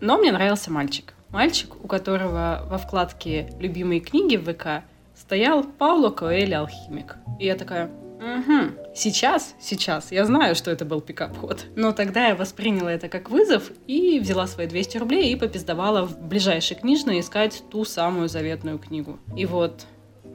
Но 0.01 0.19
мне 0.19 0.33
нравился 0.33 0.73
мальчик. 0.73 1.15
Мальчик, 1.29 1.77
у 1.81 1.87
которого 1.87 2.67
во 2.69 2.77
вкладке 2.77 3.53
«Любимые 3.61 4.01
книги» 4.01 4.35
в 4.35 4.53
ВК 4.53 4.83
стоял 5.15 5.63
Пауло 5.63 6.11
Коэльо 6.11 6.59
«Алхимик». 6.59 7.19
И 7.39 7.47
я 7.47 7.55
такая, 7.55 7.89
Угу. 8.19 8.95
Сейчас, 8.97 9.55
сейчас, 9.61 10.11
я 10.11 10.25
знаю, 10.25 10.57
что 10.57 10.73
это 10.73 10.85
был 10.85 11.01
пикап-ход. 11.01 11.67
Но 11.77 11.93
тогда 11.93 12.27
я 12.27 12.35
восприняла 12.35 12.93
это 12.93 13.09
как 13.09 13.31
вызов 13.31 13.71
и 13.87 14.19
взяла 14.19 14.49
свои 14.49 14.67
200 14.67 14.99
рублей 14.99 15.33
и 15.33 15.37
попиздовала 15.37 16.05
в 16.05 16.21
ближайший 16.21 16.75
книжный 16.75 17.21
искать 17.21 17.63
ту 17.71 17.85
самую 17.85 18.29
заветную 18.29 18.81
книгу. 18.81 19.21
И 19.37 19.47
вот 19.47 19.87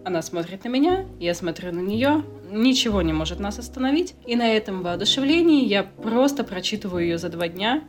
она 0.06 0.22
смотрит 0.22 0.64
на 0.64 0.70
меня, 0.70 1.06
я 1.20 1.34
смотрю 1.34 1.72
на 1.72 1.80
нее, 1.80 2.24
ничего 2.54 3.02
не 3.02 3.14
может 3.14 3.40
нас 3.40 3.60
остановить. 3.60 4.16
И 4.26 4.36
на 4.36 4.48
этом 4.48 4.84
воодушевлении 4.84 5.66
я 5.66 5.84
просто 5.84 6.44
прочитываю 6.44 7.04
ее 7.04 7.18
за 7.18 7.30
два 7.30 7.48
дня, 7.48 7.84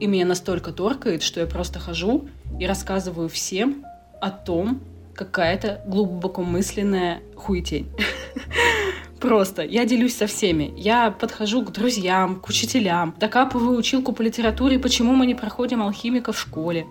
и 0.00 0.06
меня 0.06 0.26
настолько 0.26 0.72
торкает, 0.72 1.22
что 1.22 1.40
я 1.40 1.46
просто 1.46 1.78
хожу 1.78 2.28
и 2.58 2.66
рассказываю 2.66 3.28
всем 3.28 3.84
о 4.20 4.30
том, 4.30 4.80
какая-то 5.14 5.82
глубокомысленная 5.86 7.20
хуетень. 7.34 7.88
Просто 9.20 9.62
я 9.62 9.84
делюсь 9.84 10.16
со 10.16 10.28
всеми. 10.28 10.72
Я 10.76 11.10
подхожу 11.10 11.64
к 11.64 11.72
друзьям, 11.72 12.36
к 12.36 12.48
учителям, 12.48 13.16
докапываю 13.18 13.76
училку 13.76 14.12
по 14.12 14.22
литературе, 14.22 14.78
почему 14.78 15.12
мы 15.12 15.26
не 15.26 15.34
проходим 15.34 15.82
алхимика 15.82 16.32
в 16.32 16.38
школе. 16.38 16.86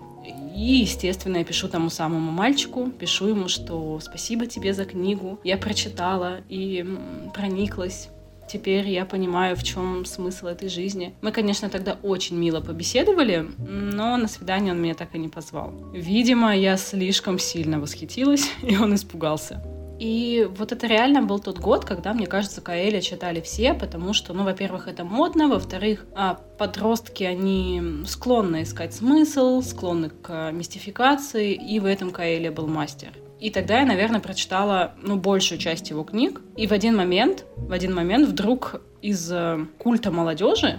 И, 0.58 0.80
естественно, 0.80 1.36
я 1.36 1.44
пишу 1.44 1.68
тому 1.68 1.88
самому 1.88 2.32
мальчику, 2.32 2.90
пишу 2.90 3.28
ему, 3.28 3.46
что 3.46 4.00
спасибо 4.00 4.46
тебе 4.46 4.74
за 4.74 4.84
книгу, 4.84 5.38
я 5.44 5.56
прочитала 5.56 6.40
и 6.48 6.84
прониклась. 7.32 8.08
Теперь 8.48 8.88
я 8.88 9.04
понимаю, 9.04 9.54
в 9.54 9.62
чем 9.62 10.04
смысл 10.04 10.46
этой 10.46 10.68
жизни. 10.68 11.14
Мы, 11.20 11.30
конечно, 11.30 11.68
тогда 11.68 11.96
очень 12.02 12.36
мило 12.36 12.60
побеседовали, 12.60 13.46
но 13.58 14.16
на 14.16 14.26
свидание 14.26 14.72
он 14.72 14.82
меня 14.82 14.94
так 14.94 15.14
и 15.14 15.18
не 15.18 15.28
позвал. 15.28 15.72
Видимо, 15.92 16.56
я 16.56 16.76
слишком 16.76 17.38
сильно 17.38 17.78
восхитилась, 17.78 18.50
и 18.62 18.76
он 18.76 18.96
испугался. 18.96 19.62
И 19.98 20.48
вот 20.56 20.70
это 20.72 20.86
реально 20.86 21.22
был 21.22 21.40
тот 21.40 21.58
год, 21.58 21.84
когда, 21.84 22.14
мне 22.14 22.26
кажется, 22.26 22.60
Каэля 22.60 23.00
читали 23.00 23.40
все, 23.40 23.74
потому 23.74 24.12
что, 24.12 24.32
ну, 24.32 24.44
во-первых, 24.44 24.86
это 24.86 25.04
модно, 25.04 25.48
во-вторых, 25.48 26.06
а, 26.14 26.34
подростки, 26.34 27.24
они 27.24 27.82
склонны 28.06 28.62
искать 28.62 28.94
смысл, 28.94 29.60
склонны 29.60 30.10
к 30.10 30.52
мистификации, 30.52 31.52
и 31.52 31.80
в 31.80 31.84
этом 31.84 32.12
Каэля 32.12 32.52
был 32.52 32.68
мастер. 32.68 33.10
И 33.40 33.50
тогда 33.50 33.80
я, 33.80 33.86
наверное, 33.86 34.20
прочитала, 34.20 34.94
ну, 35.02 35.16
большую 35.16 35.58
часть 35.58 35.90
его 35.90 36.04
книг, 36.04 36.40
и 36.56 36.66
в 36.66 36.72
один 36.72 36.96
момент, 36.96 37.44
в 37.56 37.72
один 37.72 37.94
момент 37.94 38.28
вдруг 38.28 38.80
из 39.02 39.30
э, 39.32 39.66
культа 39.78 40.10
молодежи 40.10 40.78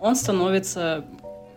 он 0.00 0.16
становится 0.16 1.04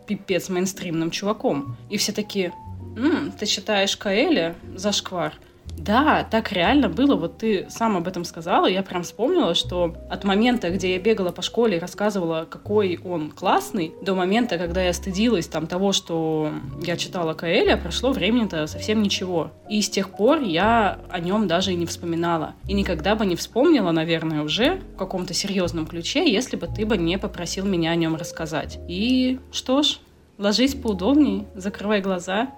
пипец 0.06 0.48
мейнстримным 0.48 1.12
чуваком. 1.12 1.76
И 1.90 1.98
все 1.98 2.14
такие, 2.14 2.54
М, 2.98 3.32
ты 3.32 3.46
читаешь 3.46 3.96
Каэля? 3.96 4.56
Зашквар. 4.76 5.34
Да, 5.78 6.28
так 6.30 6.52
реально 6.52 6.90
было. 6.90 7.16
Вот 7.16 7.38
ты 7.38 7.68
сам 7.70 7.96
об 7.96 8.08
этом 8.08 8.24
сказала. 8.24 8.66
Я 8.66 8.84
прям 8.84 9.04
вспомнила, 9.04 9.54
что 9.54 9.96
от 10.10 10.24
момента, 10.24 10.70
где 10.70 10.94
я 10.94 11.00
бегала 11.00 11.32
по 11.32 11.42
школе 11.42 11.78
и 11.78 11.80
рассказывала, 11.80 12.48
какой 12.50 13.00
он 13.04 13.32
классный, 13.32 13.94
до 14.02 14.16
момента, 14.16 14.58
когда 14.58 14.84
я 14.84 14.92
стыдилась 14.94 15.48
там 15.48 15.68
того, 15.68 15.92
что 15.92 16.52
я 16.82 16.98
читала 16.98 17.34
Каэля, 17.34 17.78
прошло 17.78 18.12
времени-то 18.12 18.68
совсем 18.68 19.02
ничего. 19.02 19.52
И 19.70 19.82
с 19.82 19.90
тех 19.90 20.10
пор 20.10 20.42
я 20.42 21.00
о 21.10 21.20
нем 21.20 21.48
даже 21.48 21.72
и 21.72 21.76
не 21.76 21.86
вспоминала. 21.86 22.56
И 22.68 22.74
никогда 22.74 23.16
бы 23.16 23.26
не 23.26 23.36
вспомнила, 23.36 23.92
наверное, 23.92 24.42
уже 24.42 24.82
в 24.96 24.98
каком-то 24.98 25.34
серьезном 25.34 25.86
ключе, 25.86 26.30
если 26.30 26.58
бы 26.58 26.68
ты 26.68 26.86
бы 26.86 26.98
не 26.98 27.18
попросил 27.18 27.66
меня 27.66 27.92
о 27.92 27.96
нем 27.96 28.16
рассказать. 28.16 28.80
И 28.88 29.40
что 29.52 29.84
ж, 29.84 30.00
ложись 30.38 30.76
поудобнее, 30.76 31.46
закрывай 31.56 32.02
глаза, 32.02 32.50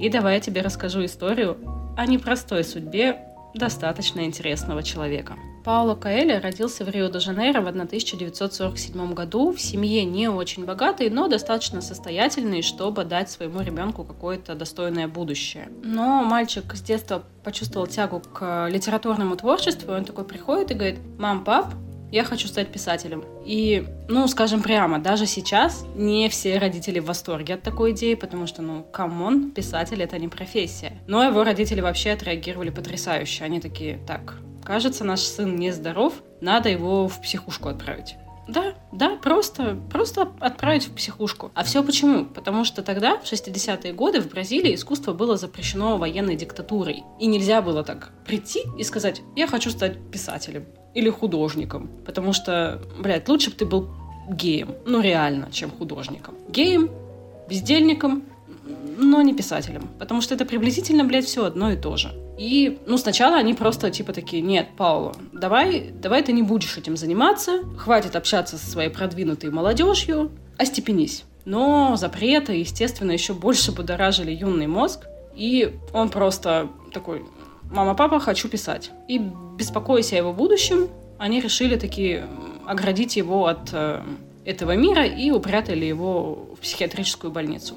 и 0.00 0.08
давай 0.08 0.34
я 0.34 0.40
тебе 0.40 0.60
расскажу 0.60 1.04
историю 1.04 1.56
о 1.96 2.06
непростой 2.06 2.64
судьбе 2.64 3.20
достаточно 3.54 4.24
интересного 4.24 4.82
человека. 4.82 5.36
Пауло 5.64 5.94
Каэля 5.94 6.40
родился 6.40 6.84
в 6.84 6.90
Рио-де-Жанейро 6.90 7.62
в 7.62 7.68
1947 7.68 9.14
году 9.14 9.52
в 9.52 9.60
семье 9.60 10.04
не 10.04 10.28
очень 10.28 10.66
богатой, 10.66 11.08
но 11.08 11.26
достаточно 11.26 11.80
состоятельной, 11.80 12.60
чтобы 12.60 13.04
дать 13.04 13.30
своему 13.30 13.62
ребенку 13.62 14.04
какое-то 14.04 14.54
достойное 14.54 15.08
будущее. 15.08 15.70
Но 15.82 16.22
мальчик 16.22 16.74
с 16.74 16.82
детства 16.82 17.22
почувствовал 17.42 17.86
тягу 17.86 18.20
к 18.20 18.68
литературному 18.68 19.36
творчеству, 19.36 19.92
и 19.92 19.96
он 19.96 20.04
такой 20.04 20.24
приходит 20.24 20.70
и 20.70 20.74
говорит, 20.74 20.98
«Мам, 21.18 21.44
пап, 21.44 21.72
я 22.14 22.22
хочу 22.22 22.46
стать 22.46 22.68
писателем. 22.68 23.24
И, 23.44 23.88
ну, 24.08 24.28
скажем 24.28 24.62
прямо, 24.62 25.00
даже 25.00 25.26
сейчас 25.26 25.84
не 25.96 26.28
все 26.28 26.58
родители 26.58 27.00
в 27.00 27.06
восторге 27.06 27.54
от 27.54 27.62
такой 27.62 27.90
идеи, 27.90 28.14
потому 28.14 28.46
что, 28.46 28.62
ну, 28.62 28.84
come 28.84 29.22
on, 29.22 29.50
писатель— 29.50 30.00
это 30.04 30.16
не 30.20 30.28
профессия. 30.28 30.92
Но 31.08 31.24
его 31.24 31.42
родители 31.42 31.80
вообще 31.80 32.12
отреагировали 32.12 32.70
потрясающе. 32.70 33.42
Они 33.42 33.60
такие, 33.60 33.98
так, 34.06 34.36
кажется, 34.62 35.02
наш 35.02 35.22
сын 35.22 35.56
нездоров, 35.56 36.14
надо 36.40 36.68
его 36.68 37.08
в 37.08 37.20
психушку 37.20 37.68
отправить. 37.68 38.14
Да, 38.46 38.74
да, 38.92 39.16
просто, 39.16 39.78
просто 39.90 40.28
отправить 40.40 40.86
в 40.86 40.94
психушку. 40.94 41.50
А 41.54 41.64
все 41.64 41.82
почему? 41.82 42.26
Потому 42.26 42.64
что 42.64 42.82
тогда, 42.82 43.16
в 43.18 43.24
60-е 43.24 43.92
годы, 43.92 44.20
в 44.20 44.28
Бразилии 44.28 44.74
искусство 44.74 45.12
было 45.12 45.36
запрещено 45.36 45.96
военной 45.96 46.36
диктатурой. 46.36 47.04
И 47.18 47.26
нельзя 47.26 47.62
было 47.62 47.82
так 47.82 48.12
прийти 48.26 48.62
и 48.78 48.84
сказать, 48.84 49.22
я 49.34 49.46
хочу 49.46 49.70
стать 49.70 49.98
писателем 50.10 50.66
или 50.94 51.08
художником. 51.08 51.90
Потому 52.04 52.32
что, 52.32 52.82
блядь, 52.98 53.28
лучше 53.28 53.50
бы 53.50 53.56
ты 53.56 53.64
был 53.64 53.88
геем. 54.28 54.74
Ну, 54.86 55.00
реально, 55.00 55.50
чем 55.50 55.70
художником. 55.70 56.34
Геем, 56.48 56.90
бездельником, 57.48 58.24
но 58.98 59.22
не 59.22 59.34
писателем. 59.34 59.88
Потому 59.98 60.20
что 60.20 60.34
это 60.34 60.44
приблизительно, 60.44 61.04
блядь, 61.04 61.26
все 61.26 61.44
одно 61.44 61.70
и 61.70 61.76
то 61.76 61.96
же. 61.96 62.12
И, 62.38 62.78
ну, 62.86 62.98
сначала 62.98 63.36
они 63.36 63.54
просто, 63.54 63.90
типа, 63.90 64.12
такие, 64.12 64.42
нет, 64.42 64.68
Пауло, 64.76 65.14
давай, 65.32 65.92
давай 65.92 66.22
ты 66.22 66.32
не 66.32 66.42
будешь 66.42 66.76
этим 66.76 66.96
заниматься, 66.96 67.62
хватит 67.78 68.16
общаться 68.16 68.58
со 68.58 68.70
своей 68.70 68.90
продвинутой 68.90 69.50
молодежью, 69.50 70.30
остепенись. 70.58 71.24
Но 71.44 71.96
запреты, 71.96 72.54
естественно, 72.54 73.12
еще 73.12 73.34
больше 73.34 73.70
будоражили 73.70 74.32
юный 74.32 74.66
мозг, 74.66 75.06
и 75.36 75.74
он 75.92 76.08
просто 76.08 76.68
такой, 76.92 77.24
мама, 77.70 77.94
папа, 77.94 78.18
хочу 78.18 78.48
писать. 78.48 78.90
И 79.08 79.20
беспокоясь 79.56 80.12
о 80.12 80.16
его 80.16 80.32
будущем, 80.32 80.88
они 81.18 81.40
решили 81.40 81.76
таки 81.76 82.22
оградить 82.66 83.16
его 83.16 83.46
от 83.46 83.70
э, 83.72 84.02
этого 84.44 84.74
мира 84.76 85.04
и 85.04 85.30
упрятали 85.30 85.84
его 85.84 86.48
в 86.56 86.60
психиатрическую 86.60 87.30
больницу. 87.30 87.74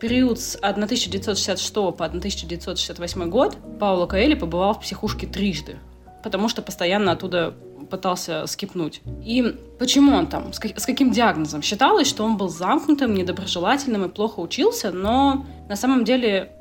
Период 0.00 0.38
с 0.38 0.54
1966 0.54 1.74
по 1.74 2.04
1968 2.04 3.28
год 3.28 3.56
Пауло 3.80 4.06
Каэли 4.06 4.34
побывал 4.34 4.74
в 4.74 4.80
психушке 4.80 5.26
трижды, 5.26 5.78
потому 6.22 6.48
что 6.48 6.62
постоянно 6.62 7.12
оттуда 7.12 7.56
пытался 7.90 8.46
скипнуть. 8.46 9.00
И 9.24 9.56
почему 9.78 10.14
он 10.14 10.28
там? 10.28 10.52
С, 10.52 10.60
с 10.60 10.86
каким 10.86 11.10
диагнозом? 11.10 11.62
Считалось, 11.62 12.06
что 12.06 12.22
он 12.24 12.36
был 12.36 12.48
замкнутым, 12.48 13.12
недоброжелательным 13.12 14.04
и 14.04 14.08
плохо 14.08 14.38
учился, 14.38 14.92
но 14.92 15.46
на 15.68 15.74
самом 15.74 16.04
деле 16.04 16.52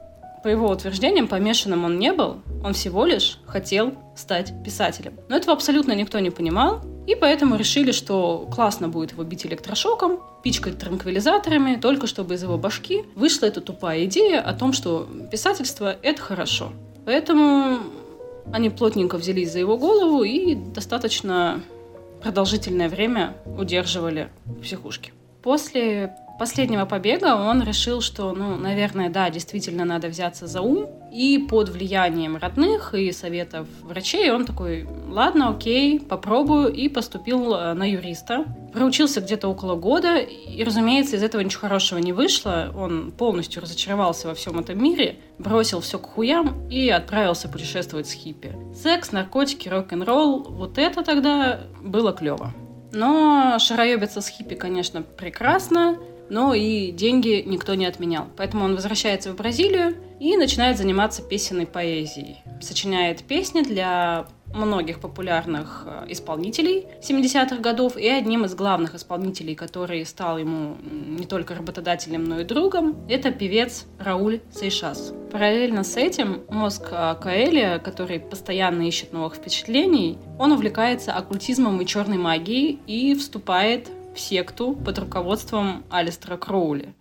по 0.47 0.51
его 0.51 0.69
утверждениям, 0.69 1.27
помешанным 1.27 1.83
он 1.83 1.99
не 1.99 2.13
был, 2.13 2.37
он 2.63 2.73
всего 2.73 3.05
лишь 3.05 3.37
хотел 3.45 3.95
стать 4.15 4.53
писателем. 4.63 5.15
Но 5.27 5.35
этого 5.35 5.51
абсолютно 5.51 5.91
никто 5.91 6.19
не 6.19 6.29
понимал, 6.29 6.79
и 7.05 7.15
поэтому 7.15 7.57
решили, 7.57 7.91
что 7.91 8.47
классно 8.49 8.87
будет 8.87 9.11
его 9.11 9.23
бить 9.23 9.45
электрошоком, 9.45 10.21
пичкать 10.45 10.77
транквилизаторами, 10.77 11.75
только 11.75 12.07
чтобы 12.07 12.35
из 12.35 12.43
его 12.43 12.57
башки 12.57 13.03
вышла 13.13 13.47
эта 13.47 13.59
тупая 13.59 14.05
идея 14.05 14.39
о 14.39 14.53
том, 14.53 14.71
что 14.71 15.05
писательство— 15.29 15.97
это 16.01 16.21
хорошо. 16.21 16.71
Поэтому 17.05 17.79
они 18.53 18.69
плотненько 18.69 19.17
взялись 19.17 19.51
за 19.51 19.59
его 19.59 19.77
голову 19.77 20.23
и 20.23 20.55
достаточно 20.55 21.61
продолжительное 22.23 22.87
время 22.87 23.35
удерживали 23.57 24.29
в 24.45 24.61
психушке. 24.61 25.11
После 25.43 26.15
последнего 26.38 26.86
побега 26.86 27.36
он 27.36 27.63
решил, 27.63 28.01
что, 28.01 28.34
ну, 28.34 28.56
наверное, 28.56 29.10
да, 29.10 29.29
действительно 29.29 29.86
надо 29.86 30.08
взяться 30.08 30.48
за 30.48 30.62
ум. 30.62 30.88
И 31.12 31.46
под 31.50 31.70
влиянием 31.70 32.38
родных 32.38 32.94
и 32.94 33.12
советов 33.12 33.67
врачей 33.82 34.29
он 34.32 34.46
такой, 34.46 34.88
ладно, 35.08 35.50
окей, 35.50 36.00
попробую, 36.00 36.72
и 36.72 36.89
поступил 36.89 37.53
э, 37.53 37.74
на 37.74 37.89
юриста. 37.89 38.46
Проучился 38.74 39.22
где-то 39.22 39.48
около 39.48 39.75
года, 39.75 40.17
и, 40.17 40.63
разумеется, 40.63 41.15
из 41.15 41.24
этого 41.24 41.41
ничего 41.41 41.62
хорошего 41.62 42.00
не 42.00 42.13
вышло. 42.13 42.74
Он 42.77 43.12
полностью 43.12 43.62
разочаровался 43.62 44.27
во 44.27 44.36
всем 44.36 44.60
этом 44.60 44.82
мире, 44.82 45.17
бросил 45.39 45.82
все 45.82 45.98
к 45.98 46.06
хуям 46.06 46.70
и 46.70 46.89
отправился 46.89 47.48
путешествовать 47.48 48.08
с 48.08 48.13
хиппи. 48.13 48.56
Секс, 48.75 49.12
наркотики, 49.12 49.70
рок-н-ролл, 49.70 50.44
вот 50.44 50.77
это 50.77 51.03
тогда 51.03 51.62
было 51.82 52.13
клево. 52.13 52.53
Но 52.91 53.58
шароебиться 53.60 54.22
с 54.22 54.29
хиппи, 54.29 54.56
конечно, 54.56 55.01
прекрасно 55.01 55.98
но 56.29 56.53
и 56.53 56.91
деньги 56.91 57.43
никто 57.46 57.75
не 57.75 57.86
отменял. 57.86 58.27
Поэтому 58.36 58.65
он 58.65 58.75
возвращается 58.75 59.31
в 59.31 59.36
Бразилию 59.36 59.96
и 60.19 60.36
начинает 60.38 60.77
заниматься 60.77 61.22
песенной 61.22 61.65
поэзией. 61.65 62.38
Сочиняет 62.62 63.24
песни 63.24 63.62
для 63.62 64.27
многих 64.53 65.00
популярных 65.00 65.84
э, 65.86 66.05
исполнителей 66.10 66.88
70-х 67.01 67.57
годов, 67.57 67.98
и 67.98 68.07
одним 68.07 68.46
из 68.46 68.55
главных 68.55 68.96
исполнителей, 68.96 69.55
который 69.55 70.05
стал 70.05 70.38
ему 70.38 70.77
не 70.81 71.25
только 71.25 71.55
работодателем, 71.55 72.24
но 72.24 72.39
и 72.39 72.43
другом, 72.43 72.96
это 73.10 73.31
певец 73.31 73.86
Рауль 74.00 74.41
Сейшас. 74.51 75.13
Параллельно 75.31 75.84
с 75.84 75.98
этим 75.98 76.43
мозг 76.50 76.88
э, 76.91 77.15
Каэля, 77.22 77.79
который 77.79 78.19
постоянно 78.19 78.88
ищет 78.88 79.13
новых 79.13 79.36
впечатлений, 79.36 80.17
он 80.39 80.51
увлекается 80.51 81.13
оккультизмом 81.13 81.81
и 81.81 81.86
черной 81.86 82.17
магией 82.17 82.79
и 82.88 83.13
вступает 83.15 83.89
в 84.17 84.19
секту 84.19 84.74
под 84.74 85.00
руководством 85.00 85.86
Алистера 85.89 86.38
Кроули. 86.38 86.93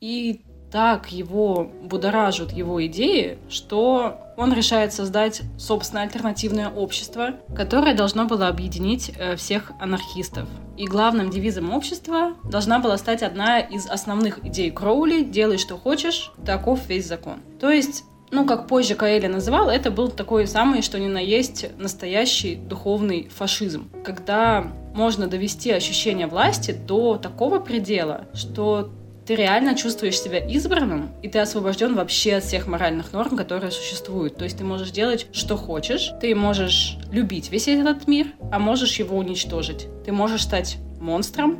и 0.00 0.42
так 0.70 1.10
его 1.10 1.70
будоражат 1.82 2.52
его 2.52 2.84
идеи, 2.86 3.38
что 3.48 4.20
он 4.36 4.52
решает 4.52 4.92
создать 4.92 5.42
собственное 5.58 6.02
альтернативное 6.02 6.68
общество, 6.68 7.36
которое 7.56 7.94
должно 7.94 8.26
было 8.26 8.48
объединить 8.48 9.12
э, 9.16 9.36
всех 9.36 9.72
анархистов. 9.80 10.46
И 10.76 10.86
главным 10.86 11.30
девизом 11.30 11.72
общества 11.72 12.34
должна 12.44 12.80
была 12.80 12.98
стать 12.98 13.22
одна 13.22 13.60
из 13.60 13.86
основных 13.86 14.44
идей 14.44 14.70
Кроули 14.70 15.22
«делай, 15.22 15.58
что 15.58 15.78
хочешь, 15.78 16.32
таков 16.44 16.86
весь 16.86 17.06
закон». 17.06 17.40
То 17.58 17.70
есть 17.70 18.04
ну, 18.30 18.46
как 18.46 18.66
позже 18.66 18.94
Каэли 18.94 19.26
называл, 19.26 19.70
это 19.70 19.90
был 19.90 20.08
такой 20.08 20.46
самый, 20.46 20.82
что 20.82 20.98
ни 20.98 21.06
на 21.06 21.18
есть, 21.18 21.66
настоящий 21.78 22.56
духовный 22.56 23.28
фашизм. 23.34 23.90
Когда 24.04 24.66
можно 24.94 25.26
довести 25.26 25.70
ощущение 25.70 26.26
власти 26.26 26.72
до 26.72 27.16
такого 27.16 27.58
предела, 27.58 28.26
что 28.34 28.90
ты 29.26 29.34
реально 29.34 29.74
чувствуешь 29.76 30.18
себя 30.18 30.38
избранным, 30.38 31.10
и 31.22 31.28
ты 31.28 31.38
освобожден 31.38 31.94
вообще 31.94 32.36
от 32.36 32.44
всех 32.44 32.66
моральных 32.66 33.12
норм, 33.12 33.36
которые 33.36 33.70
существуют. 33.70 34.36
То 34.36 34.44
есть 34.44 34.56
ты 34.56 34.64
можешь 34.64 34.90
делать, 34.90 35.26
что 35.32 35.58
хочешь, 35.58 36.12
ты 36.20 36.34
можешь 36.34 36.96
любить 37.12 37.50
весь 37.50 37.68
этот 37.68 38.08
мир, 38.08 38.28
а 38.50 38.58
можешь 38.58 38.98
его 38.98 39.18
уничтожить. 39.18 39.86
Ты 40.06 40.12
можешь 40.12 40.44
стать 40.44 40.78
монстром, 40.98 41.58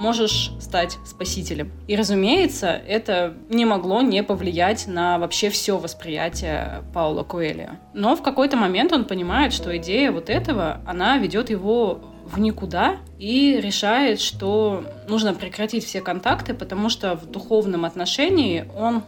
можешь 0.00 0.50
стать 0.60 0.98
спасителем. 1.04 1.70
И, 1.86 1.94
разумеется, 1.94 2.68
это 2.68 3.34
не 3.50 3.66
могло 3.66 4.00
не 4.00 4.22
повлиять 4.22 4.86
на 4.86 5.18
вообще 5.18 5.50
все 5.50 5.76
восприятие 5.76 6.82
Паула 6.94 7.22
Коэлио. 7.22 7.72
Но 7.92 8.16
в 8.16 8.22
какой-то 8.22 8.56
момент 8.56 8.92
он 8.92 9.04
понимает, 9.04 9.52
что 9.52 9.76
идея 9.76 10.10
вот 10.10 10.30
этого, 10.30 10.80
она 10.86 11.18
ведет 11.18 11.50
его 11.50 12.00
в 12.24 12.40
никуда 12.40 12.96
и 13.18 13.60
решает, 13.60 14.20
что 14.20 14.84
нужно 15.06 15.34
прекратить 15.34 15.84
все 15.84 16.00
контакты, 16.00 16.54
потому 16.54 16.88
что 16.88 17.14
в 17.14 17.26
духовном 17.26 17.84
отношении 17.84 18.64
он 18.78 19.02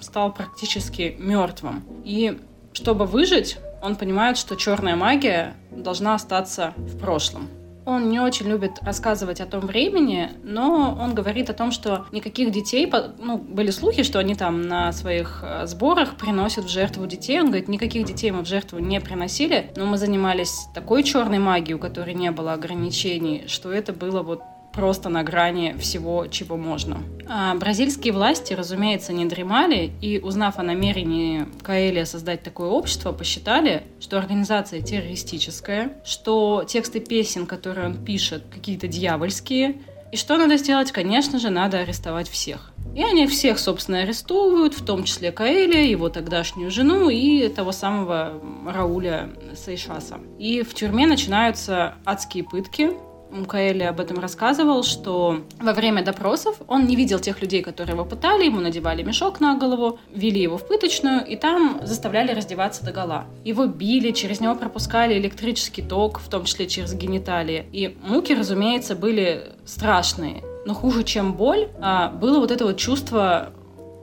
стал 0.00 0.32
практически 0.32 1.14
мертвым. 1.18 1.84
И 2.04 2.38
чтобы 2.72 3.04
выжить, 3.04 3.58
он 3.82 3.96
понимает, 3.96 4.38
что 4.38 4.56
черная 4.56 4.96
магия 4.96 5.54
должна 5.70 6.14
остаться 6.14 6.72
в 6.76 6.98
прошлом. 6.98 7.48
Он 7.88 8.10
не 8.10 8.20
очень 8.20 8.46
любит 8.48 8.80
рассказывать 8.82 9.40
о 9.40 9.46
том 9.46 9.60
времени, 9.60 10.32
но 10.42 10.94
он 11.00 11.14
говорит 11.14 11.48
о 11.48 11.54
том, 11.54 11.70
что 11.72 12.04
никаких 12.12 12.52
детей, 12.52 12.92
ну, 13.18 13.38
были 13.38 13.70
слухи, 13.70 14.02
что 14.02 14.18
они 14.18 14.34
там 14.34 14.60
на 14.60 14.92
своих 14.92 15.40
э, 15.42 15.66
сборах 15.66 16.16
приносят 16.16 16.66
в 16.66 16.68
жертву 16.68 17.06
детей. 17.06 17.40
Он 17.40 17.46
говорит, 17.46 17.66
никаких 17.66 18.04
детей 18.04 18.30
мы 18.30 18.42
в 18.42 18.46
жертву 18.46 18.78
не 18.78 19.00
приносили, 19.00 19.72
но 19.74 19.86
мы 19.86 19.96
занимались 19.96 20.66
такой 20.74 21.02
черной 21.02 21.38
магией, 21.38 21.76
у 21.76 21.78
которой 21.78 22.12
не 22.12 22.30
было 22.30 22.52
ограничений, 22.52 23.44
что 23.46 23.72
это 23.72 23.94
было 23.94 24.20
вот 24.22 24.42
просто 24.78 25.08
на 25.08 25.24
грани 25.24 25.74
всего, 25.80 26.28
чего 26.28 26.56
можно. 26.56 26.98
А 27.26 27.52
бразильские 27.56 28.12
власти, 28.12 28.52
разумеется, 28.52 29.12
не 29.12 29.24
дремали 29.24 29.90
и, 30.00 30.20
узнав 30.20 30.60
о 30.60 30.62
намерении 30.62 31.46
Каэля 31.62 32.06
создать 32.06 32.44
такое 32.44 32.68
общество, 32.68 33.10
посчитали, 33.10 33.82
что 33.98 34.18
организация 34.18 34.80
террористическая, 34.80 35.94
что 36.04 36.64
тексты 36.64 37.00
песен, 37.00 37.46
которые 37.46 37.86
он 37.86 38.04
пишет, 38.04 38.44
какие-то 38.54 38.86
дьявольские, 38.86 39.80
и 40.12 40.16
что 40.16 40.38
надо 40.38 40.56
сделать? 40.56 40.92
Конечно 40.92 41.40
же, 41.40 41.50
надо 41.50 41.80
арестовать 41.80 42.28
всех. 42.28 42.70
И 42.94 43.02
они 43.02 43.26
всех, 43.26 43.58
собственно, 43.58 43.98
арестовывают, 43.98 44.74
в 44.74 44.84
том 44.84 45.02
числе 45.02 45.32
Каэля, 45.32 45.84
его 45.84 46.08
тогдашнюю 46.08 46.70
жену 46.70 47.10
и 47.10 47.48
того 47.48 47.72
самого 47.72 48.40
Рауля 48.64 49.28
Сейшаса. 49.56 50.18
И 50.38 50.62
в 50.62 50.72
тюрьме 50.72 51.08
начинаются 51.08 51.96
адские 52.04 52.44
пытки, 52.44 52.92
Каэли 53.46 53.82
об 53.82 54.00
этом 54.00 54.18
рассказывал, 54.18 54.82
что 54.82 55.42
во 55.60 55.72
время 55.72 56.04
допросов 56.04 56.56
он 56.66 56.86
не 56.86 56.96
видел 56.96 57.18
тех 57.18 57.40
людей, 57.42 57.62
которые 57.62 57.94
его 57.94 58.04
пытали, 58.04 58.44
ему 58.44 58.60
надевали 58.60 59.02
мешок 59.02 59.40
на 59.40 59.56
голову, 59.56 59.98
вели 60.12 60.40
его 60.40 60.58
в 60.58 60.66
пыточную 60.66 61.26
и 61.26 61.36
там 61.36 61.80
заставляли 61.84 62.32
раздеваться 62.32 62.84
до 62.84 62.92
гола. 62.92 63.26
Его 63.44 63.66
били, 63.66 64.10
через 64.12 64.40
него 64.40 64.54
пропускали 64.54 65.18
электрический 65.18 65.82
ток, 65.82 66.20
в 66.20 66.28
том 66.28 66.44
числе 66.44 66.66
через 66.66 66.94
гениталии. 66.94 67.66
И 67.72 67.96
муки, 68.02 68.32
разумеется, 68.32 68.94
были 68.94 69.52
страшные. 69.64 70.42
Но 70.64 70.74
хуже, 70.74 71.04
чем 71.04 71.34
боль, 71.34 71.68
а, 71.80 72.08
было 72.10 72.40
вот 72.40 72.50
это 72.50 72.64
вот 72.64 72.76
чувство 72.76 73.52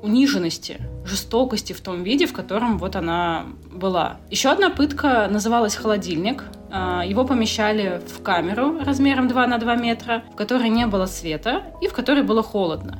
униженности, 0.01 0.79
жестокости 1.05 1.73
в 1.73 1.81
том 1.81 2.03
виде, 2.03 2.25
в 2.27 2.33
котором 2.33 2.77
вот 2.77 2.95
она 2.95 3.45
была. 3.71 4.17
Еще 4.29 4.49
одна 4.49 4.69
пытка 4.69 5.27
называлась 5.29 5.75
«Холодильник». 5.75 6.43
А, 6.77 7.05
его 7.05 7.23
помещали 7.23 8.01
в 8.05 8.21
камеру 8.21 8.77
размером 8.83 9.29
2 9.29 9.47
на 9.47 9.57
2 9.57 9.75
метра, 9.77 10.23
в 10.33 10.35
которой 10.35 10.67
не 10.67 10.85
было 10.87 11.05
света 11.05 11.63
и 11.81 11.87
в 11.87 11.93
которой 11.93 12.21
было 12.21 12.43
холодно. 12.43 12.99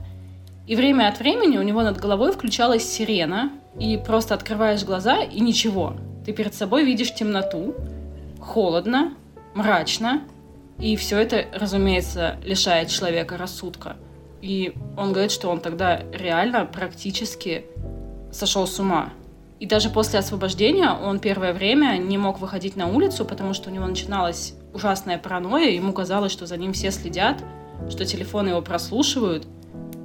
И 0.66 0.78
время 0.78 1.10
от 1.10 1.20
времени 1.20 1.58
у 1.58 1.62
него 1.62 1.84
над 1.84 1.98
головой 1.98 2.32
включалась 2.32 2.90
сирена, 2.90 3.52
и 3.78 3.98
просто 3.98 4.34
открываешь 4.34 4.86
глаза, 4.86 5.18
и 5.18 5.42
ничего. 5.42 5.94
Ты 6.26 6.32
перед 6.32 6.56
собой 6.56 6.86
видишь 6.86 7.14
темноту, 7.14 7.76
холодно, 8.40 9.14
мрачно, 9.54 10.22
и 10.80 10.96
все 10.96 11.20
это, 11.20 11.44
разумеется, 11.54 12.38
лишает 12.46 12.88
человека 12.88 13.36
рассудка. 13.36 13.98
И 14.42 14.74
он 14.96 15.12
говорит, 15.12 15.34
что 15.34 15.50
он 15.50 15.60
тогда 15.60 16.02
реально 16.14 16.66
практически 16.66 17.66
сошел 18.32 18.68
с 18.68 18.80
ума. 18.80 19.10
И 19.66 19.68
даже 19.68 19.90
после 19.90 20.20
освобождения 20.20 20.92
он 20.92 21.18
первое 21.18 21.52
время 21.52 21.98
не 21.98 22.20
мог 22.20 22.40
выходить 22.40 22.76
на 22.76 22.86
улицу, 22.86 23.26
потому 23.26 23.56
что 23.56 23.72
у 23.72 23.74
него 23.74 23.88
начиналась 23.88 24.54
ужасная 24.76 25.18
паранойя. 25.18 25.72
Ему 25.72 25.92
казалось, 25.92 26.32
что 26.32 26.46
за 26.46 26.56
ним 26.56 26.72
все 26.72 26.92
следят, 26.92 27.44
что 27.90 28.06
телефоны 28.06 28.50
его 28.50 28.62
прослушивают. 28.62 29.48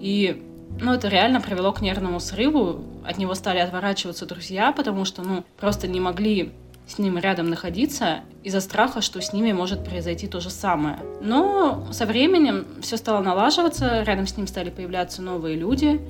И 0.01 0.43
ну, 0.81 0.95
это 0.95 1.09
реально 1.09 1.43
привело 1.43 1.73
к 1.73 1.83
нервному 1.83 2.21
срыву. 2.21 2.87
От 3.05 3.19
него 3.19 3.35
стали 3.35 3.59
отворачиваться 3.59 4.25
друзья, 4.25 4.73
потому 4.73 5.05
что, 5.05 5.21
ну, 5.21 5.45
просто 5.59 5.89
не 5.89 6.01
могли 6.01 6.53
с 6.87 6.97
ним 6.97 7.19
рядом 7.19 7.51
находиться 7.51 8.21
из-за 8.43 8.63
страха, 8.63 9.03
что 9.03 9.21
с 9.21 9.35
ними 9.35 9.53
может 9.53 9.85
произойти 9.85 10.27
то 10.27 10.41
же 10.41 10.49
самое. 10.49 11.01
Но 11.21 11.87
со 11.93 12.07
временем 12.07 12.65
все 12.81 12.97
стало 12.97 13.23
налаживаться, 13.23 14.05
рядом 14.05 14.27
с 14.27 14.39
ним 14.39 14.47
стали 14.47 14.71
появляться 14.71 15.21
новые 15.21 15.57
люди, 15.57 16.01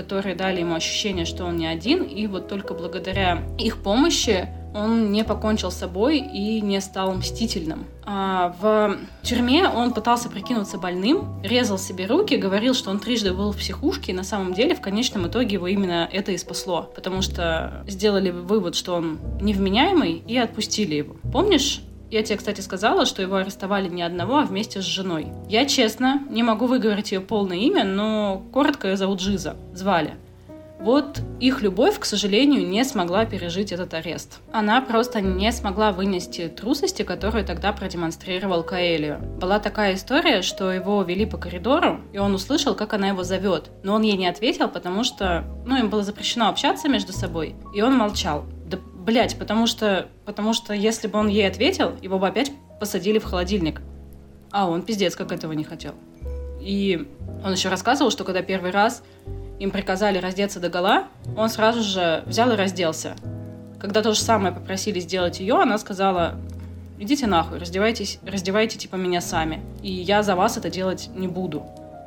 которые 0.00 0.34
дали 0.34 0.60
ему 0.60 0.74
ощущение, 0.74 1.26
что 1.26 1.44
он 1.44 1.56
не 1.56 1.66
один, 1.66 2.02
и 2.02 2.26
вот 2.26 2.48
только 2.48 2.72
благодаря 2.74 3.42
их 3.58 3.82
помощи 3.82 4.48
он 4.74 5.10
не 5.10 5.24
покончил 5.24 5.70
с 5.70 5.76
собой 5.76 6.18
и 6.18 6.60
не 6.60 6.80
стал 6.80 7.12
мстительным. 7.12 7.86
А 8.04 8.54
в 8.60 8.96
тюрьме 9.22 9.68
он 9.68 9.92
пытался 9.92 10.28
прикинуться 10.28 10.78
больным, 10.78 11.42
резал 11.42 11.76
себе 11.76 12.06
руки, 12.06 12.36
говорил, 12.36 12.74
что 12.74 12.90
он 12.90 12.98
трижды 12.98 13.32
был 13.32 13.52
в 13.52 13.56
психушке, 13.56 14.12
и 14.12 14.14
на 14.14 14.22
самом 14.22 14.54
деле 14.54 14.74
в 14.74 14.80
конечном 14.80 15.26
итоге 15.26 15.54
его 15.54 15.66
именно 15.66 16.08
это 16.10 16.32
и 16.32 16.38
спасло, 16.38 16.90
потому 16.94 17.20
что 17.20 17.84
сделали 17.88 18.30
вывод, 18.30 18.74
что 18.74 18.94
он 18.94 19.18
невменяемый, 19.40 20.22
и 20.26 20.38
отпустили 20.38 20.94
его. 20.94 21.16
Помнишь, 21.32 21.82
я 22.10 22.22
тебе, 22.22 22.36
кстати, 22.36 22.60
сказала, 22.60 23.06
что 23.06 23.22
его 23.22 23.36
арестовали 23.36 23.88
не 23.88 24.02
одного, 24.02 24.38
а 24.38 24.44
вместе 24.44 24.82
с 24.82 24.84
женой. 24.84 25.28
Я, 25.48 25.64
честно, 25.66 26.22
не 26.28 26.42
могу 26.42 26.66
выговорить 26.66 27.12
ее 27.12 27.20
полное 27.20 27.58
имя, 27.58 27.84
но 27.84 28.42
коротко 28.52 28.88
ее 28.88 28.96
зовут 28.96 29.20
Жиза. 29.20 29.56
Звали. 29.72 30.14
Вот 30.80 31.20
их 31.40 31.60
любовь, 31.60 31.98
к 31.98 32.06
сожалению, 32.06 32.66
не 32.66 32.84
смогла 32.84 33.26
пережить 33.26 33.70
этот 33.70 33.92
арест. 33.92 34.40
Она 34.50 34.80
просто 34.80 35.20
не 35.20 35.52
смогла 35.52 35.92
вынести 35.92 36.48
трусости, 36.48 37.02
которую 37.02 37.44
тогда 37.44 37.72
продемонстрировал 37.72 38.62
Каэлио. 38.62 39.18
Была 39.38 39.58
такая 39.58 39.94
история, 39.94 40.40
что 40.40 40.72
его 40.72 41.02
вели 41.02 41.26
по 41.26 41.36
коридору, 41.36 42.00
и 42.14 42.18
он 42.18 42.34
услышал, 42.34 42.74
как 42.74 42.94
она 42.94 43.08
его 43.08 43.24
зовет. 43.24 43.70
Но 43.82 43.94
он 43.94 44.02
ей 44.02 44.16
не 44.16 44.26
ответил, 44.26 44.68
потому 44.68 45.04
что, 45.04 45.44
ну, 45.66 45.76
им 45.76 45.90
было 45.90 46.02
запрещено 46.02 46.48
общаться 46.48 46.88
между 46.88 47.12
собой, 47.12 47.56
и 47.74 47.82
он 47.82 47.98
молчал. 47.98 48.46
Блять, 49.10 49.36
потому 49.36 49.66
что, 49.66 50.06
потому 50.24 50.52
что 50.52 50.72
если 50.72 51.08
бы 51.08 51.18
он 51.18 51.26
ей 51.26 51.44
ответил, 51.48 51.96
его 52.00 52.20
бы 52.20 52.28
опять 52.28 52.52
посадили 52.78 53.18
в 53.18 53.24
холодильник. 53.24 53.82
А 54.52 54.70
он 54.70 54.82
пиздец 54.82 55.16
как 55.16 55.32
этого 55.32 55.50
не 55.50 55.64
хотел. 55.64 55.94
И 56.60 57.08
он 57.44 57.50
еще 57.50 57.70
рассказывал, 57.70 58.12
что 58.12 58.22
когда 58.22 58.40
первый 58.42 58.70
раз 58.70 59.02
им 59.58 59.72
приказали 59.72 60.18
раздеться 60.18 60.60
до 60.60 60.68
гола, 60.68 61.08
он 61.36 61.48
сразу 61.48 61.82
же 61.82 62.22
взял 62.24 62.52
и 62.52 62.54
разделся. 62.54 63.16
Когда 63.80 64.00
то 64.00 64.14
же 64.14 64.20
самое 64.20 64.54
попросили 64.54 65.00
сделать 65.00 65.40
ее, 65.40 65.56
она 65.56 65.76
сказала, 65.78 66.36
идите 67.00 67.26
нахуй, 67.26 67.58
раздевайтесь, 67.58 68.20
раздевайте 68.24 68.78
типа 68.78 68.94
меня 68.94 69.20
сами, 69.20 69.60
и 69.82 69.90
я 69.90 70.22
за 70.22 70.36
вас 70.36 70.56
это 70.56 70.70
делать 70.70 71.10
не 71.16 71.26
буду. 71.26 71.64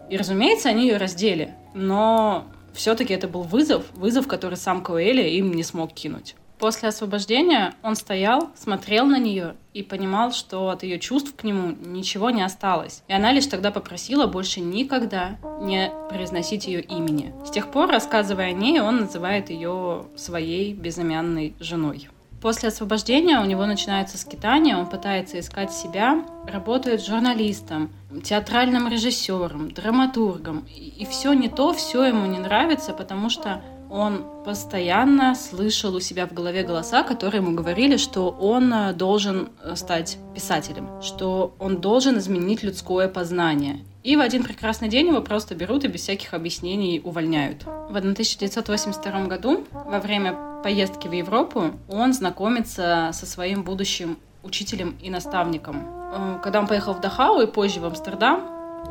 И, 0.10 0.16
разумеется, 0.16 0.70
они 0.70 0.88
ее 0.88 0.96
раздели, 0.96 1.54
но 1.74 2.46
все-таки 2.74 3.14
это 3.14 3.28
был 3.28 3.42
вызов, 3.42 3.84
вызов, 3.92 4.26
который 4.26 4.56
сам 4.56 4.82
Коэли 4.82 5.24
им 5.24 5.54
не 5.54 5.64
смог 5.64 5.92
кинуть. 5.92 6.38
После 6.60 6.90
освобождения 6.90 7.74
он 7.84 7.96
стоял, 7.96 8.50
смотрел 8.56 9.06
на 9.06 9.18
нее 9.18 9.56
и 9.74 9.84
понимал, 9.84 10.32
что 10.32 10.70
от 10.70 10.84
ее 10.84 11.00
чувств 11.00 11.34
к 11.36 11.44
нему 11.44 11.76
ничего 11.82 12.30
не 12.30 12.42
осталось. 12.42 13.04
И 13.08 13.14
она 13.14 13.32
лишь 13.32 13.48
тогда 13.48 13.72
попросила 13.72 14.28
больше 14.28 14.62
никогда 14.62 15.38
не 15.62 15.92
произносить 16.10 16.68
ее 16.68 16.82
имени. 16.82 17.34
С 17.46 17.52
тех 17.52 17.70
пор, 17.70 17.90
рассказывая 17.90 18.50
о 18.50 18.52
ней, 18.52 18.80
он 18.80 19.02
называет 19.02 19.50
ее 19.50 20.06
своей 20.16 20.74
безымянной 20.74 21.56
женой. 21.60 22.10
После 22.44 22.68
освобождения 22.68 23.40
у 23.40 23.46
него 23.46 23.66
начинается 23.66 24.18
скитание, 24.18 24.76
он 24.76 24.86
пытается 24.86 25.40
искать 25.40 25.72
себя, 25.72 26.26
работает 26.46 27.02
журналистом, 27.02 27.90
театральным 28.22 28.90
режиссером, 28.90 29.72
драматургом. 29.72 30.66
И 30.76 31.08
все 31.10 31.32
не 31.32 31.48
то, 31.48 31.72
все 31.72 32.04
ему 32.04 32.26
не 32.26 32.40
нравится, 32.40 32.92
потому 32.92 33.30
что 33.30 33.62
он 33.94 34.26
постоянно 34.44 35.36
слышал 35.36 35.94
у 35.94 36.00
себя 36.00 36.26
в 36.26 36.34
голове 36.34 36.64
голоса, 36.64 37.04
которые 37.04 37.44
ему 37.44 37.56
говорили, 37.56 37.98
что 37.98 38.30
он 38.30 38.74
э, 38.74 38.94
должен 38.94 39.50
э, 39.62 39.76
стать 39.76 40.18
писателем, 40.34 40.90
что 41.04 41.54
он 41.60 41.80
должен 41.80 42.18
изменить 42.18 42.64
людское 42.64 43.08
познание. 43.08 43.86
И 44.02 44.16
в 44.16 44.20
один 44.20 44.44
прекрасный 44.44 44.90
день 44.90 45.10
его 45.10 45.22
просто 45.22 45.54
берут 45.54 45.84
и 45.84 45.88
без 45.88 46.02
всяких 46.02 46.34
объяснений 46.34 47.02
увольняют. 47.04 47.66
В 47.66 47.96
1982 47.96 49.26
году, 49.26 49.64
во 49.72 50.00
время 50.00 50.36
поездки 50.64 51.08
в 51.08 51.12
Европу, 51.12 51.66
он 51.88 52.14
знакомится 52.14 53.12
со 53.14 53.28
своим 53.28 53.64
будущим 53.64 54.18
учителем 54.42 54.98
и 55.04 55.12
наставником. 55.12 55.86
Э, 56.12 56.40
когда 56.42 56.60
он 56.60 56.66
поехал 56.66 56.96
в 56.96 57.00
Дахау 57.00 57.42
и 57.42 57.46
позже 57.46 57.80
в 57.80 57.86
Амстердам, 57.86 58.42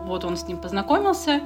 вот 0.05 0.25
он 0.25 0.37
с 0.37 0.47
ним 0.47 0.59
познакомился, 0.59 1.41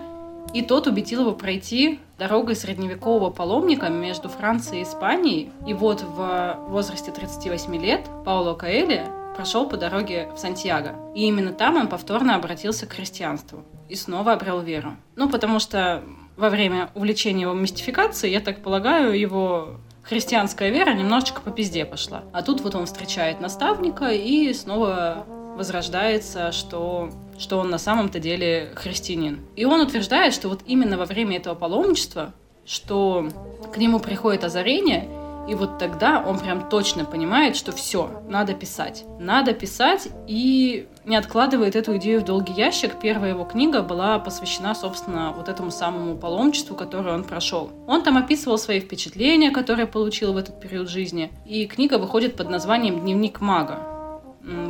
и 0.55 0.63
тот 0.63 0.87
убедил 0.87 1.23
его 1.23 1.33
пройти 1.33 2.01
дорогой 2.19 2.57
средневекового 2.57 3.31
паломника 3.31 3.89
между 3.89 4.29
Францией 4.29 4.81
и 4.81 4.85
Испанией. 4.85 5.51
И 5.67 5.75
вот 5.75 6.03
в 6.03 6.59
возрасте 6.69 7.13
38 7.13 7.77
лет 7.77 8.07
Пауло 8.25 8.55
Каэли 8.55 9.05
прошел 9.37 9.69
по 9.69 9.77
дороге 9.77 10.31
в 10.35 10.39
Сантьяго. 10.39 10.95
И 11.15 11.27
именно 11.27 11.53
там 11.53 11.77
он 11.77 11.89
повторно 11.89 12.35
обратился 12.35 12.87
к 12.87 12.93
христианству 12.93 13.65
и 13.89 13.95
снова 13.95 14.33
обрел 14.33 14.61
веру. 14.61 14.97
Ну, 15.15 15.29
потому 15.29 15.59
что 15.59 16.03
во 16.37 16.51
время 16.51 16.91
увлечения 16.95 17.43
его 17.43 17.53
мистификацией, 17.53 18.33
я 18.33 18.41
так 18.41 18.63
полагаю, 18.63 19.19
его 19.19 19.77
христианская 20.03 20.71
вера 20.71 20.93
немножечко 20.95 21.41
по 21.41 21.51
пизде 21.51 21.85
пошла. 21.85 22.23
А 22.33 22.43
тут 22.43 22.61
вот 22.61 22.75
он 22.75 22.87
встречает 22.87 23.41
наставника 23.41 24.09
и 24.11 24.53
снова 24.55 25.27
возрождается, 25.57 26.53
что 26.53 27.11
что 27.39 27.59
он 27.59 27.71
на 27.71 27.79
самом-то 27.79 28.19
деле 28.19 28.73
христианин. 28.75 29.41
И 29.57 29.65
он 29.65 29.81
утверждает, 29.81 30.35
что 30.35 30.49
вот 30.49 30.61
именно 30.67 30.97
во 30.99 31.05
время 31.05 31.37
этого 31.37 31.55
паломничества, 31.55 32.33
что 32.65 33.29
к 33.73 33.77
нему 33.77 34.01
приходит 34.01 34.45
озарение, 34.45 35.09
и 35.49 35.55
вот 35.55 35.79
тогда 35.79 36.25
он 36.27 36.39
прям 36.39 36.69
точно 36.69 37.05
понимает, 37.05 37.57
что 37.57 37.71
все, 37.71 38.11
надо 38.29 38.53
писать. 38.53 39.05
Надо 39.21 39.53
писать 39.53 40.09
и 40.27 40.89
не 41.05 41.15
откладывает 41.15 41.77
эту 41.77 41.97
идею 41.99 42.21
в 42.21 42.25
долгий 42.25 42.53
ящик. 42.53 42.99
Первая 43.01 43.31
его 43.31 43.45
книга 43.45 43.83
была 43.83 44.19
посвящена, 44.19 44.75
собственно, 44.75 45.33
вот 45.37 45.49
этому 45.49 45.71
самому 45.71 46.17
паломничеству, 46.17 46.75
которое 46.75 47.15
он 47.15 47.23
прошел. 47.23 47.71
Он 47.87 48.03
там 48.03 48.17
описывал 48.17 48.59
свои 48.59 48.81
впечатления, 48.81 49.53
которые 49.53 49.87
получил 49.87 50.33
в 50.33 50.37
этот 50.37 50.61
период 50.61 50.89
жизни. 50.89 51.31
И 51.45 51.67
книга 51.67 51.99
выходит 51.99 52.37
под 52.37 52.51
названием 52.51 53.01
«Дневник 53.01 53.41
мага». 53.41 53.96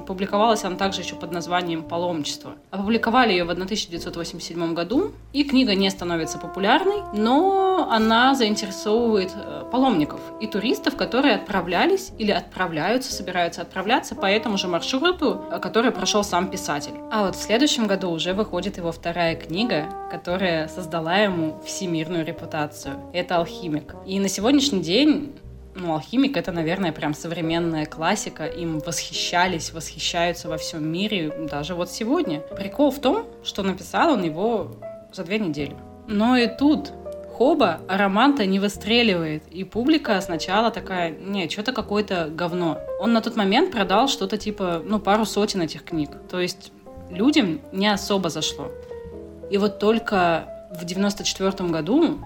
Публиковалась 0.06 0.64
она 0.64 0.76
также 0.76 1.02
еще 1.02 1.16
под 1.16 1.32
названием 1.32 1.82
«Паломничество». 1.82 2.54
Опубликовали 2.70 3.32
ее 3.32 3.44
в 3.44 3.50
1987 3.50 4.74
году, 4.74 5.12
и 5.32 5.44
книга 5.44 5.74
не 5.74 5.90
становится 5.90 6.38
популярной, 6.38 7.02
но 7.12 7.88
она 7.90 8.34
заинтересовывает 8.34 9.32
э, 9.34 9.64
паломников 9.70 10.20
и 10.40 10.46
туристов, 10.46 10.96
которые 10.96 11.34
отправлялись 11.34 12.12
или 12.18 12.30
отправляются, 12.30 13.12
собираются 13.12 13.62
отправляться 13.62 14.14
по 14.14 14.26
этому 14.26 14.56
же 14.56 14.68
маршруту, 14.68 15.42
э, 15.50 15.58
который 15.58 15.90
прошел 15.90 16.24
сам 16.24 16.48
писатель. 16.50 16.94
А 17.10 17.26
вот 17.26 17.36
в 17.36 17.42
следующем 17.42 17.86
году 17.86 18.10
уже 18.10 18.32
выходит 18.32 18.78
его 18.78 18.92
вторая 18.92 19.36
книга, 19.36 19.86
которая 20.10 20.68
создала 20.68 21.16
ему 21.18 21.60
всемирную 21.64 22.24
репутацию. 22.24 22.94
Это 23.12 23.36
«Алхимик». 23.36 23.94
И 24.06 24.18
на 24.20 24.28
сегодняшний 24.28 24.80
день 24.80 25.34
ну, 25.78 25.94
алхимик 25.94 26.36
это, 26.36 26.52
наверное, 26.52 26.92
прям 26.92 27.14
современная 27.14 27.86
классика. 27.86 28.46
Им 28.46 28.80
восхищались, 28.80 29.72
восхищаются 29.72 30.48
во 30.48 30.56
всем 30.56 30.86
мире, 30.86 31.32
даже 31.50 31.74
вот 31.74 31.90
сегодня. 31.90 32.40
Прикол 32.40 32.90
в 32.90 32.98
том, 32.98 33.26
что 33.44 33.62
написал 33.62 34.12
он 34.12 34.24
его 34.24 34.76
за 35.12 35.24
две 35.24 35.38
недели. 35.38 35.76
Но 36.08 36.36
и 36.36 36.46
тут 36.46 36.92
Хоба, 37.36 37.80
а 37.86 37.98
роман-то 37.98 38.46
не 38.46 38.58
выстреливает. 38.58 39.46
И 39.48 39.64
публика 39.64 40.18
сначала 40.22 40.70
такая, 40.70 41.10
не, 41.10 41.50
что-то 41.50 41.72
какое-то 41.72 42.30
говно. 42.30 42.78
Он 42.98 43.12
на 43.12 43.20
тот 43.20 43.36
момент 43.36 43.72
продал 43.72 44.08
что-то 44.08 44.38
типа, 44.38 44.80
ну, 44.82 44.98
пару 44.98 45.26
сотен 45.26 45.60
этих 45.60 45.84
книг. 45.84 46.10
То 46.30 46.40
есть 46.40 46.72
людям 47.10 47.60
не 47.72 47.88
особо 47.88 48.30
зашло. 48.30 48.70
И 49.50 49.58
вот 49.58 49.78
только 49.78 50.48
в 50.80 50.84
94 50.86 51.68
году 51.68 52.18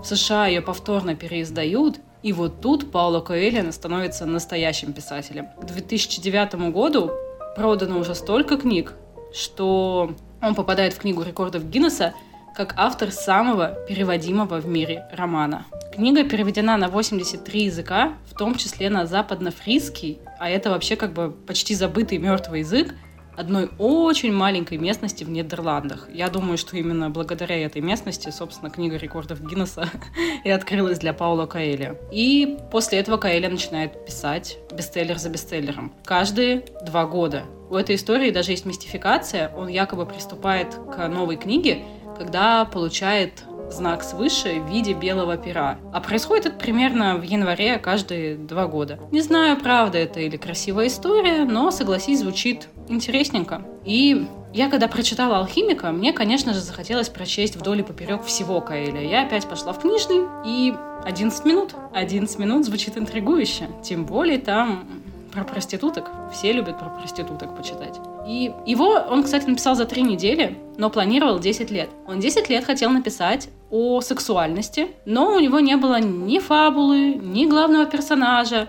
в 0.00 0.06
США 0.06 0.46
ее 0.46 0.62
повторно 0.62 1.16
переиздают, 1.16 1.98
и 2.22 2.32
вот 2.32 2.60
тут 2.60 2.90
Пауло 2.92 3.20
Коэльо 3.20 3.70
становится 3.72 4.26
настоящим 4.26 4.92
писателем. 4.92 5.48
К 5.60 5.64
2009 5.64 6.72
году 6.72 7.10
продано 7.56 7.98
уже 7.98 8.14
столько 8.14 8.56
книг, 8.56 8.94
что 9.34 10.14
он 10.40 10.54
попадает 10.54 10.92
в 10.94 10.98
книгу 10.98 11.22
рекордов 11.22 11.68
Гиннесса 11.68 12.14
как 12.54 12.74
автор 12.76 13.10
самого 13.10 13.76
переводимого 13.88 14.60
в 14.60 14.66
мире 14.66 15.06
романа. 15.12 15.64
Книга 15.94 16.22
переведена 16.24 16.76
на 16.76 16.88
83 16.88 17.64
языка, 17.64 18.14
в 18.30 18.36
том 18.36 18.54
числе 18.56 18.90
на 18.90 19.06
западнофризский, 19.06 20.18
а 20.38 20.50
это 20.50 20.70
вообще 20.70 20.96
как 20.96 21.12
бы 21.12 21.30
почти 21.30 21.74
забытый 21.74 22.18
мертвый 22.18 22.60
язык, 22.60 22.94
одной 23.36 23.70
очень 23.78 24.32
маленькой 24.32 24.78
местности 24.78 25.24
в 25.24 25.30
Нидерландах. 25.30 26.08
Я 26.12 26.28
думаю, 26.28 26.58
что 26.58 26.76
именно 26.76 27.10
благодаря 27.10 27.56
этой 27.64 27.80
местности, 27.80 28.30
собственно, 28.30 28.70
книга 28.70 28.96
рекордов 28.96 29.40
Гиннесса 29.40 29.88
и 30.44 30.50
открылась 30.50 30.98
для 30.98 31.12
Паула 31.12 31.46
Каэля. 31.46 31.98
И 32.10 32.58
после 32.70 32.98
этого 32.98 33.16
Каэля 33.16 33.48
начинает 33.48 34.04
писать 34.04 34.58
бестселлер 34.72 35.18
за 35.18 35.28
бестселлером. 35.28 35.92
Каждые 36.04 36.64
два 36.84 37.06
года. 37.06 37.44
У 37.70 37.74
этой 37.76 37.96
истории 37.96 38.30
даже 38.30 38.50
есть 38.50 38.66
мистификация. 38.66 39.50
Он 39.56 39.68
якобы 39.68 40.04
приступает 40.04 40.74
к 40.74 41.08
новой 41.08 41.36
книге, 41.36 41.82
когда 42.18 42.64
получает 42.66 43.44
знак 43.72 44.04
свыше 44.04 44.60
в 44.60 44.68
виде 44.68 44.92
белого 44.92 45.36
пера. 45.36 45.78
А 45.92 46.00
происходит 46.00 46.46
это 46.46 46.56
примерно 46.56 47.16
в 47.16 47.22
январе 47.22 47.78
каждые 47.78 48.36
два 48.36 48.66
года. 48.66 48.98
Не 49.10 49.20
знаю, 49.20 49.58
правда 49.58 49.98
это 49.98 50.20
или 50.20 50.36
красивая 50.36 50.86
история, 50.86 51.44
но, 51.44 51.70
согласись, 51.70 52.20
звучит 52.20 52.68
интересненько. 52.88 53.62
И 53.84 54.26
я 54.52 54.68
когда 54.68 54.86
прочитала 54.86 55.38
«Алхимика», 55.38 55.90
мне, 55.92 56.12
конечно 56.12 56.52
же, 56.52 56.60
захотелось 56.60 57.08
прочесть 57.08 57.56
вдоль 57.56 57.80
и 57.80 57.82
поперек 57.82 58.22
всего 58.22 58.60
Каэля. 58.60 59.02
Я 59.02 59.22
опять 59.22 59.46
пошла 59.46 59.72
в 59.72 59.80
книжный, 59.80 60.26
и 60.44 60.74
11 61.04 61.44
минут. 61.44 61.74
11 61.94 62.38
минут 62.38 62.66
звучит 62.66 62.98
интригующе. 62.98 63.68
Тем 63.82 64.04
более 64.04 64.38
там 64.38 64.84
про 65.32 65.44
проституток. 65.44 66.10
Все 66.32 66.52
любят 66.52 66.78
про 66.78 66.90
проституток 66.90 67.56
почитать. 67.56 67.98
И 68.26 68.52
его 68.66 68.90
он, 69.10 69.24
кстати, 69.24 69.46
написал 69.46 69.74
за 69.74 69.84
три 69.84 70.02
недели, 70.02 70.56
но 70.76 70.90
планировал 70.90 71.38
10 71.38 71.70
лет. 71.70 71.90
Он 72.06 72.20
10 72.20 72.48
лет 72.48 72.64
хотел 72.64 72.90
написать 72.90 73.48
о 73.70 74.00
сексуальности, 74.00 74.88
но 75.04 75.34
у 75.34 75.40
него 75.40 75.60
не 75.60 75.76
было 75.76 76.00
ни 76.00 76.38
фабулы, 76.38 77.14
ни 77.14 77.46
главного 77.46 77.86
персонажа. 77.86 78.68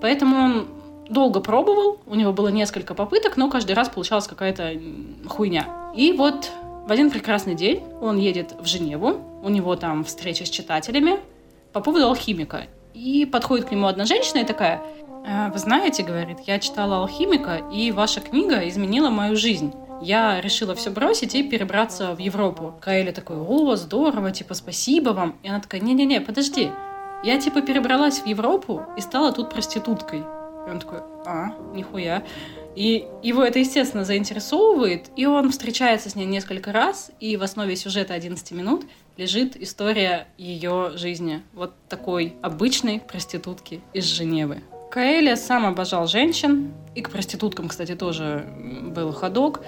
Поэтому 0.00 0.36
он 0.36 0.68
долго 1.08 1.40
пробовал, 1.40 1.98
у 2.06 2.14
него 2.14 2.32
было 2.32 2.48
несколько 2.48 2.94
попыток, 2.94 3.36
но 3.36 3.50
каждый 3.50 3.72
раз 3.72 3.88
получалась 3.88 4.26
какая-то 4.26 4.72
хуйня. 5.26 5.66
И 5.94 6.12
вот 6.12 6.50
в 6.86 6.92
один 6.92 7.10
прекрасный 7.10 7.54
день 7.54 7.82
он 8.00 8.18
едет 8.18 8.54
в 8.60 8.66
Женеву, 8.66 9.20
у 9.42 9.48
него 9.48 9.76
там 9.76 10.04
встреча 10.04 10.44
с 10.44 10.50
читателями 10.50 11.18
по 11.72 11.80
поводу 11.80 12.06
алхимика. 12.06 12.66
И 12.94 13.26
подходит 13.26 13.66
к 13.66 13.72
нему 13.72 13.86
одна 13.86 14.04
женщина 14.04 14.38
и 14.38 14.44
такая, 14.44 14.80
«Э, 15.26 15.50
вы 15.50 15.58
знаете, 15.58 16.02
говорит, 16.04 16.38
я 16.46 16.58
читала 16.60 16.98
алхимика, 16.98 17.60
и 17.72 17.90
ваша 17.90 18.20
книга 18.20 18.66
изменила 18.68 19.10
мою 19.10 19.36
жизнь. 19.36 19.74
Я 20.00 20.40
решила 20.40 20.74
все 20.74 20.90
бросить 20.90 21.34
и 21.34 21.42
перебраться 21.42 22.14
в 22.14 22.18
Европу. 22.18 22.74
Каэля 22.80 23.12
такой, 23.12 23.36
о, 23.36 23.74
здорово, 23.76 24.30
типа, 24.30 24.54
спасибо 24.54 25.10
вам. 25.10 25.36
И 25.42 25.48
она 25.48 25.60
такая, 25.60 25.80
не-не-не, 25.80 26.20
подожди. 26.20 26.70
Я, 27.24 27.40
типа, 27.40 27.62
перебралась 27.62 28.20
в 28.20 28.26
Европу 28.26 28.82
и 28.96 29.00
стала 29.00 29.32
тут 29.32 29.50
проституткой. 29.50 30.20
И 30.20 30.70
он 30.70 30.78
такой, 30.78 31.00
а, 31.26 31.54
нихуя. 31.72 32.22
И 32.76 33.06
его 33.22 33.42
это, 33.42 33.60
естественно, 33.60 34.04
заинтересовывает, 34.04 35.10
и 35.16 35.26
он 35.26 35.50
встречается 35.50 36.10
с 36.10 36.16
ней 36.16 36.26
несколько 36.26 36.72
раз, 36.72 37.10
и 37.20 37.36
в 37.36 37.42
основе 37.42 37.76
сюжета 37.76 38.14
11 38.14 38.50
минут 38.50 38.84
лежит 39.16 39.56
история 39.56 40.26
ее 40.38 40.92
жизни. 40.96 41.42
Вот 41.52 41.74
такой 41.88 42.34
обычной 42.42 43.00
проститутки 43.00 43.80
из 43.92 44.04
Женевы. 44.04 44.62
Каэля 44.90 45.36
сам 45.36 45.66
обожал 45.66 46.06
женщин, 46.06 46.72
и 46.94 47.02
к 47.02 47.10
проституткам, 47.10 47.68
кстати, 47.68 47.96
тоже 47.96 48.46
был 48.82 49.12
ходок. 49.12 49.60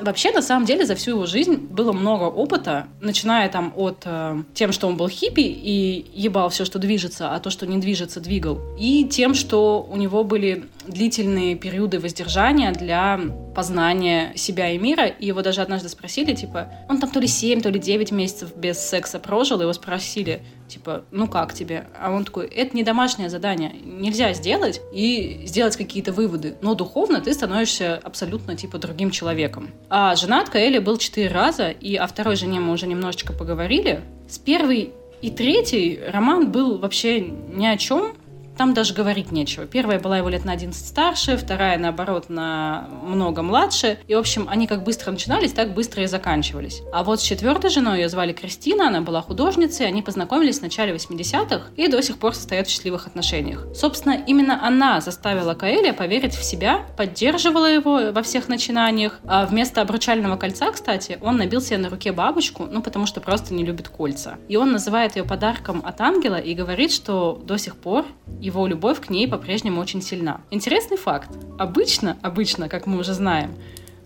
Вообще, 0.00 0.32
на 0.32 0.42
самом 0.42 0.64
деле, 0.64 0.86
за 0.86 0.94
всю 0.94 1.12
его 1.12 1.26
жизнь 1.26 1.54
было 1.56 1.92
много 1.92 2.24
опыта, 2.24 2.86
начиная 3.00 3.48
там 3.48 3.72
от 3.76 4.02
э, 4.04 4.42
тем, 4.54 4.72
что 4.72 4.88
он 4.88 4.96
был 4.96 5.08
хиппи 5.08 5.40
и 5.40 6.06
ебал 6.14 6.48
все, 6.48 6.64
что 6.64 6.78
движется, 6.78 7.34
а 7.34 7.40
то, 7.40 7.50
что 7.50 7.66
не 7.66 7.78
движется, 7.78 8.20
двигал, 8.20 8.60
и 8.78 9.04
тем, 9.04 9.34
что 9.34 9.86
у 9.88 9.96
него 9.96 10.24
были 10.24 10.64
длительные 10.86 11.56
периоды 11.56 12.00
воздержания 12.00 12.72
для 12.72 13.20
познания 13.54 14.32
себя 14.34 14.70
и 14.70 14.78
мира. 14.78 15.06
И 15.06 15.26
его 15.26 15.42
даже 15.42 15.60
однажды 15.60 15.88
спросили, 15.88 16.34
типа, 16.34 16.68
он 16.88 16.98
там 16.98 17.10
то 17.10 17.20
ли 17.20 17.26
7, 17.26 17.60
то 17.60 17.68
ли 17.68 17.78
9 17.78 18.12
месяцев 18.12 18.56
без 18.56 18.78
секса 18.78 19.18
прожил, 19.18 19.60
его 19.60 19.72
спросили, 19.72 20.42
типа, 20.72 21.04
ну 21.10 21.28
как 21.28 21.54
тебе? 21.54 21.86
А 22.00 22.10
он 22.10 22.24
такой, 22.24 22.46
это 22.46 22.76
не 22.76 22.82
домашнее 22.82 23.28
задание, 23.28 23.72
нельзя 23.84 24.32
сделать 24.32 24.80
и 24.92 25.42
сделать 25.44 25.76
какие-то 25.76 26.12
выводы, 26.12 26.56
но 26.62 26.74
духовно 26.74 27.20
ты 27.20 27.32
становишься 27.34 28.00
абсолютно, 28.02 28.56
типа, 28.56 28.78
другим 28.78 29.10
человеком. 29.10 29.70
А 29.88 30.16
женат 30.16 30.48
Каэли 30.48 30.78
был 30.78 30.96
4 30.96 31.28
раза, 31.28 31.70
и 31.70 31.96
о 31.96 32.06
второй 32.06 32.36
жене 32.36 32.60
мы 32.60 32.72
уже 32.72 32.86
немножечко 32.86 33.32
поговорили. 33.32 34.00
С 34.28 34.38
первой 34.38 34.92
и 35.20 35.30
третий 35.30 36.00
роман 36.08 36.50
был 36.50 36.78
вообще 36.78 37.20
ни 37.20 37.66
о 37.66 37.76
чем, 37.76 38.14
там 38.56 38.74
даже 38.74 38.94
говорить 38.94 39.32
нечего. 39.32 39.66
Первая 39.66 39.98
была 39.98 40.18
его 40.18 40.28
лет 40.28 40.44
на 40.44 40.52
11 40.52 40.86
старше, 40.86 41.36
вторая, 41.36 41.78
наоборот, 41.78 42.28
на 42.28 42.88
много 43.02 43.42
младше. 43.42 43.98
И, 44.06 44.14
в 44.14 44.18
общем, 44.18 44.46
они 44.48 44.66
как 44.66 44.84
быстро 44.84 45.10
начинались, 45.10 45.52
так 45.52 45.74
быстро 45.74 46.02
и 46.02 46.06
заканчивались. 46.06 46.82
А 46.92 47.02
вот 47.02 47.20
с 47.20 47.22
четвертой 47.22 47.70
женой 47.70 48.00
ее 48.00 48.08
звали 48.08 48.32
Кристина, 48.32 48.88
она 48.88 49.00
была 49.00 49.22
художницей, 49.22 49.86
они 49.86 50.02
познакомились 50.02 50.58
в 50.58 50.62
начале 50.62 50.94
80-х 50.94 51.70
и 51.76 51.88
до 51.88 52.02
сих 52.02 52.18
пор 52.18 52.34
состоят 52.34 52.66
в 52.66 52.70
счастливых 52.70 53.06
отношениях. 53.06 53.66
Собственно, 53.74 54.22
именно 54.26 54.64
она 54.66 55.00
заставила 55.00 55.54
Каэля 55.54 55.92
поверить 55.92 56.34
в 56.34 56.44
себя, 56.44 56.86
поддерживала 56.96 57.66
его 57.66 58.12
во 58.12 58.22
всех 58.22 58.48
начинаниях. 58.48 59.18
А 59.26 59.46
вместо 59.46 59.80
обручального 59.80 60.36
кольца, 60.36 60.70
кстати, 60.72 61.18
он 61.22 61.36
набил 61.36 61.60
себе 61.60 61.78
на 61.78 61.88
руке 61.88 62.12
бабочку, 62.12 62.66
ну, 62.70 62.82
потому 62.82 63.06
что 63.06 63.20
просто 63.20 63.54
не 63.54 63.64
любит 63.64 63.88
кольца. 63.88 64.38
И 64.48 64.56
он 64.56 64.72
называет 64.72 65.16
ее 65.16 65.24
подарком 65.24 65.82
от 65.84 66.00
ангела 66.00 66.36
и 66.36 66.54
говорит, 66.54 66.92
что 66.92 67.40
до 67.44 67.56
сих 67.56 67.76
пор 67.76 68.04
его 68.42 68.66
любовь 68.66 69.00
к 69.00 69.08
ней 69.08 69.28
по-прежнему 69.28 69.80
очень 69.80 70.02
сильна. 70.02 70.40
Интересный 70.50 70.96
факт. 70.96 71.30
Обычно, 71.58 72.18
обычно, 72.22 72.68
как 72.68 72.86
мы 72.86 72.98
уже 72.98 73.14
знаем, 73.14 73.54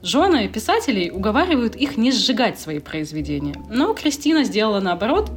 жены 0.03 0.47
писателей 0.49 1.11
уговаривают 1.11 1.75
их 1.75 1.97
не 1.97 2.13
сжигать 2.13 2.61
свои 2.61 2.79
произведения. 2.79 3.55
Но 3.71 3.95
Кристина 3.95 4.45
сделала 4.45 4.81
наоборот 4.81 5.31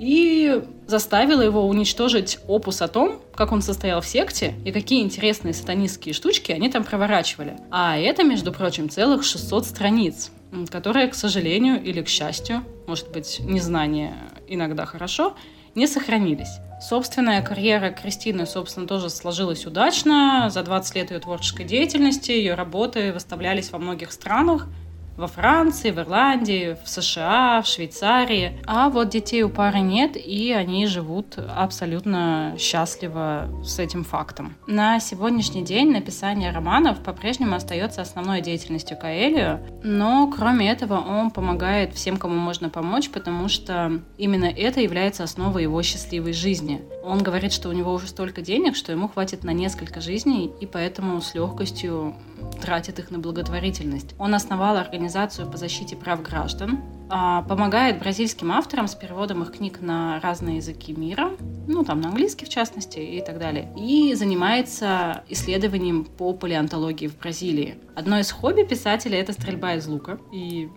и 0.00 0.62
заставила 0.86 1.42
его 1.42 1.66
уничтожить 1.66 2.38
опус 2.48 2.80
о 2.80 2.88
том, 2.88 3.20
как 3.34 3.52
он 3.52 3.60
состоял 3.60 4.00
в 4.00 4.06
секте 4.06 4.54
и 4.64 4.72
какие 4.72 5.02
интересные 5.02 5.52
сатанистские 5.52 6.14
штучки 6.14 6.50
они 6.50 6.70
там 6.70 6.84
проворачивали. 6.84 7.56
А 7.70 7.98
это, 7.98 8.24
между 8.24 8.52
прочим, 8.52 8.88
целых 8.88 9.22
600 9.22 9.66
страниц, 9.66 10.30
которые, 10.70 11.08
к 11.08 11.14
сожалению 11.14 11.82
или 11.82 12.00
к 12.00 12.08
счастью, 12.08 12.62
может 12.86 13.10
быть, 13.12 13.40
незнание 13.40 14.14
иногда 14.48 14.86
хорошо, 14.86 15.36
не 15.74 15.86
сохранились. 15.86 16.58
Собственная 16.80 17.42
карьера 17.42 17.90
Кристины, 17.90 18.46
собственно, 18.46 18.86
тоже 18.86 19.10
сложилась 19.10 19.66
удачно. 19.66 20.50
За 20.50 20.62
20 20.62 20.94
лет 20.96 21.10
ее 21.10 21.18
творческой 21.18 21.64
деятельности 21.64 22.30
ее 22.30 22.54
работы 22.54 23.12
выставлялись 23.12 23.72
во 23.72 23.78
многих 23.78 24.12
странах– 24.12 24.66
во 25.16 25.26
Франции, 25.26 25.90
в 25.90 25.98
Ирландии, 25.98 26.76
в 26.84 26.88
США, 26.88 27.62
в 27.62 27.66
Швейцарии. 27.66 28.60
А 28.66 28.88
вот 28.90 29.08
детей 29.08 29.42
у 29.42 29.48
пары 29.48 29.80
нет, 29.80 30.16
и 30.16 30.52
они 30.52 30.86
живут 30.86 31.38
абсолютно 31.38 32.54
счастливо 32.58 33.48
с 33.64 33.78
этим 33.78 34.04
фактом. 34.04 34.54
На 34.66 35.00
сегодняшний 35.00 35.64
день 35.64 35.90
написание 35.90 36.50
романов 36.50 36.98
по-прежнему 36.98 37.54
остается 37.54 38.02
основной 38.02 38.40
деятельностью 38.40 38.96
Каэлио, 38.96 39.60
но 39.82 40.30
кроме 40.34 40.70
этого 40.70 40.98
он 40.98 41.30
помогает 41.30 41.94
всем, 41.94 42.18
кому 42.18 42.36
можно 42.36 42.68
помочь, 42.68 43.10
потому 43.10 43.48
что 43.48 44.00
именно 44.18 44.46
это 44.46 44.80
является 44.80 45.24
основой 45.24 45.62
его 45.62 45.82
счастливой 45.82 46.32
жизни. 46.32 46.82
Он 47.04 47.22
говорит, 47.22 47.52
что 47.52 47.68
у 47.68 47.72
него 47.72 47.92
уже 47.92 48.08
столько 48.08 48.42
денег, 48.42 48.76
что 48.76 48.92
ему 48.92 49.08
хватит 49.08 49.44
на 49.44 49.50
несколько 49.50 50.00
жизней, 50.00 50.50
и 50.60 50.66
поэтому 50.66 51.20
с 51.20 51.34
легкостью 51.34 52.14
тратит 52.60 52.98
их 52.98 53.10
на 53.10 53.18
благотворительность. 53.18 54.14
Он 54.18 54.34
основал 54.34 54.76
организацию 54.76 55.05
по 55.46 55.56
защите 55.56 55.96
прав 55.96 56.22
граждан, 56.22 56.80
а, 57.08 57.42
помогает 57.42 57.98
бразильским 57.98 58.50
авторам 58.50 58.88
с 58.88 58.94
переводом 58.94 59.42
их 59.42 59.52
книг 59.52 59.80
на 59.80 60.20
разные 60.20 60.56
языки 60.56 60.92
мира, 60.92 61.30
ну 61.68 61.84
там 61.84 62.00
на 62.00 62.08
английский 62.08 62.46
в 62.46 62.48
частности 62.48 62.98
и 62.98 63.20
так 63.20 63.38
далее, 63.38 63.72
и 63.76 64.14
занимается 64.14 65.22
исследованием 65.28 66.04
по 66.04 66.32
палеонтологии 66.32 67.06
в 67.06 67.18
Бразилии. 67.18 67.76
Одно 67.94 68.18
из 68.18 68.30
хобби 68.32 68.62
писателя 68.62 69.20
это 69.20 69.32
стрельба 69.32 69.74
из 69.74 69.86
лука, 69.86 70.18
и 70.32 70.68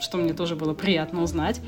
что 0.00 0.18
мне 0.18 0.34
тоже 0.34 0.56
было 0.56 0.74
приятно 0.74 1.22
узнать. 1.22 1.60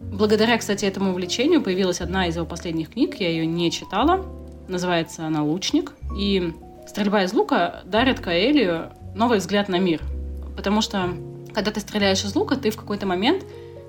Благодаря, 0.00 0.56
кстати, 0.58 0.84
этому 0.84 1.10
увлечению 1.10 1.62
появилась 1.62 2.00
одна 2.00 2.28
из 2.28 2.36
его 2.36 2.46
последних 2.46 2.90
книг, 2.90 3.16
я 3.16 3.28
ее 3.28 3.46
не 3.46 3.70
читала, 3.70 4.24
называется 4.68 5.26
она 5.26 5.42
«Лучник», 5.42 5.92
и 6.16 6.52
стрельба 6.86 7.24
из 7.24 7.32
лука 7.32 7.82
дарит 7.84 8.20
Каэлию 8.20 8.92
новый 9.14 9.38
взгляд 9.38 9.68
на 9.68 9.78
мир. 9.78 10.00
Потому 10.56 10.80
что, 10.80 11.10
когда 11.52 11.70
ты 11.70 11.80
стреляешь 11.80 12.24
из 12.24 12.34
лука, 12.34 12.56
ты 12.56 12.70
в 12.70 12.76
какой-то 12.76 13.06
момент 13.06 13.44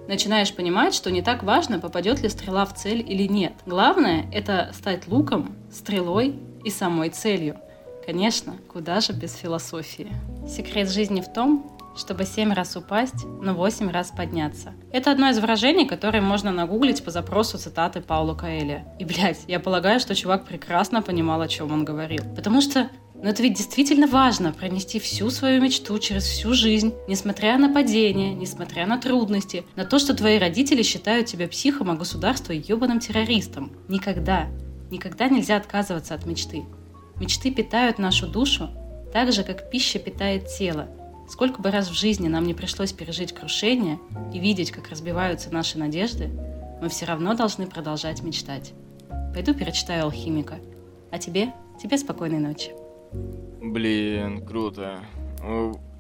начинаешь 0.08 0.54
понимать, 0.54 0.94
что 0.94 1.12
не 1.12 1.22
так 1.22 1.44
важно, 1.44 1.80
попадет 1.80 2.22
ли 2.22 2.30
стрела 2.30 2.66
в 2.66 2.74
цель 2.74 3.06
или 3.08 3.28
нет. 3.28 3.54
Главное— 3.66 4.26
это 4.34 4.72
стать 4.74 5.08
луком, 5.08 5.56
стрелой 5.72 6.40
и 6.64 6.70
самой 6.70 7.10
целью. 7.10 7.58
Конечно, 8.06 8.56
куда 8.68 9.02
же 9.02 9.14
без 9.14 9.36
философии. 9.36 10.12
Секрет 10.48 10.90
жизни 10.90 11.22
в 11.22 11.32
том, 11.32 11.72
чтобы 11.96 12.26
семь 12.26 12.54
раз 12.54 12.76
упасть, 12.76 13.26
но 13.42 13.54
восемь 13.54 13.92
раз 13.92 14.10
подняться. 14.10 14.74
Это 14.92 15.12
одно 15.12 15.30
из 15.30 15.38
выражений, 15.38 15.86
которое 15.86 16.22
можно 16.22 16.52
нагуглить 16.52 17.04
по 17.04 17.12
запросу 17.12 17.58
цитаты 17.58 18.02
Паула 18.02 18.34
Каэля. 18.34 18.86
И, 19.00 19.06
блядь, 19.06 19.42
я 19.48 19.60
полагаю, 19.60 20.00
что 20.00 20.16
чувак 20.16 20.46
прекрасно 20.46 21.02
понимал, 21.02 21.42
о 21.42 21.48
чем 21.48 21.72
он 21.72 21.86
говорил. 21.86 22.24
Потому 22.36 22.62
что 22.62 22.90
но 23.22 23.30
это 23.30 23.44
ведь 23.44 23.56
действительно 23.56 24.08
важно 24.08 24.54
пронести 24.54 25.00
всю 25.00 25.30
свою 25.30 25.62
мечту 25.62 25.98
через 26.00 26.24
всю 26.24 26.54
жизнь, 26.54 26.94
несмотря 27.08 27.58
на 27.58 27.74
падения, 27.74 28.34
несмотря 28.34 28.88
на 28.88 28.98
трудности, 28.98 29.66
на 29.76 29.86
то, 29.86 30.00
что 30.00 30.14
твои 30.14 30.40
родители 30.40 30.84
считают 30.84 31.28
тебя 31.28 31.48
психом, 31.48 31.92
а 31.92 31.96
государство 31.96 32.54
ебаным 32.54 33.00
террористом. 33.00 33.74
Никогда, 33.90 34.48
никогда 34.90 35.28
нельзя 35.28 35.58
отказываться 35.58 36.14
от 36.14 36.26
мечты. 36.26 36.64
Мечты 37.20 37.52
питают 37.52 38.00
нашу 38.00 38.28
душу 38.28 38.70
так 39.12 39.34
же, 39.34 39.44
как 39.44 39.70
пища 39.70 40.00
питает 40.00 40.48
тело. 40.48 40.88
Сколько 41.28 41.62
бы 41.62 41.72
раз 41.72 41.90
в 41.90 41.94
жизни 41.94 42.28
нам 42.28 42.46
не 42.46 42.54
пришлось 42.54 42.94
пережить 42.94 43.34
крушение 43.34 44.00
и 44.34 44.40
видеть, 44.40 44.72
как 44.72 44.90
разбиваются 44.90 45.54
наши 45.54 45.78
надежды, 45.78 46.30
мы 46.82 46.88
все 46.90 47.06
равно 47.06 47.34
должны 47.34 47.68
продолжать 47.68 48.24
мечтать. 48.24 48.74
Пойду 49.34 49.54
перечитаю 49.54 50.06
«Алхимика». 50.06 50.56
А 51.12 51.18
тебе? 51.18 51.54
Тебе 51.82 51.98
спокойной 51.98 52.40
ночи. 52.40 52.72
Блин, 53.12 54.46
круто. 54.46 55.00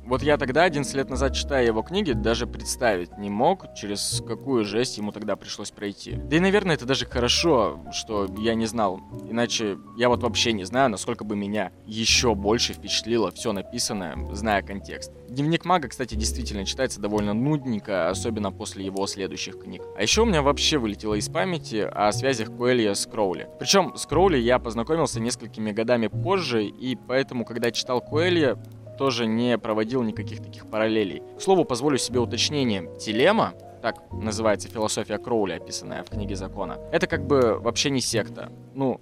Вот 0.09 0.23
я 0.23 0.37
тогда, 0.37 0.63
11 0.63 0.91
лет 0.95 1.11
назад, 1.11 1.35
читая 1.35 1.67
его 1.67 1.83
книги, 1.83 2.13
даже 2.13 2.47
представить 2.47 3.15
не 3.19 3.29
мог, 3.29 3.75
через 3.75 4.23
какую 4.27 4.65
жесть 4.65 4.97
ему 4.97 5.11
тогда 5.11 5.35
пришлось 5.35 5.69
пройти. 5.69 6.13
Да 6.13 6.35
и, 6.35 6.39
наверное, 6.39 6.73
это 6.73 6.87
даже 6.87 7.05
хорошо, 7.05 7.79
что 7.91 8.27
я 8.39 8.55
не 8.55 8.65
знал. 8.65 9.01
Иначе 9.29 9.77
я 9.97 10.09
вот 10.09 10.23
вообще 10.23 10.51
не 10.51 10.63
знаю, 10.63 10.89
насколько 10.89 11.23
бы 11.23 11.35
меня 11.35 11.71
еще 11.85 12.33
больше 12.33 12.73
впечатлило 12.73 13.29
все 13.29 13.53
написанное, 13.53 14.17
зная 14.33 14.63
контекст. 14.63 15.11
Дневник 15.29 15.63
мага, 15.63 15.89
кстати, 15.89 16.15
действительно 16.15 16.65
читается 16.65 16.99
довольно 16.99 17.35
нудненько, 17.35 18.09
особенно 18.09 18.51
после 18.51 18.83
его 18.83 19.05
следующих 19.05 19.59
книг. 19.59 19.83
А 19.95 20.01
еще 20.01 20.23
у 20.23 20.25
меня 20.25 20.41
вообще 20.41 20.79
вылетело 20.79 21.13
из 21.13 21.29
памяти 21.29 21.87
о 21.87 22.11
связях 22.13 22.49
Куэлья 22.49 22.95
с 22.95 23.05
Кроули. 23.05 23.47
Причем 23.59 23.95
с 23.95 24.07
Кроули 24.07 24.39
я 24.39 24.57
познакомился 24.57 25.19
несколькими 25.19 25.71
годами 25.71 26.07
позже, 26.07 26.65
и 26.65 26.95
поэтому, 26.95 27.45
когда 27.45 27.69
читал 27.69 28.01
Куэлья, 28.01 28.57
тоже 28.99 29.27
не 29.27 29.57
проводил 29.57 30.03
никаких 30.03 30.43
таких 30.43 30.69
параллелей. 30.69 31.23
К 31.37 31.41
слову, 31.41 31.63
позволю 31.63 31.97
себе 31.97 32.19
уточнение. 32.19 32.89
Телема, 32.99 33.53
так 33.81 33.95
называется 34.11 34.67
философия 34.67 35.17
Кроули, 35.17 35.53
описанная 35.53 36.03
в 36.03 36.09
книге 36.09 36.35
закона, 36.35 36.77
это 36.91 37.07
как 37.07 37.25
бы 37.25 37.57
вообще 37.59 37.91
не 37.91 38.01
секта. 38.01 38.51
Ну, 38.75 38.99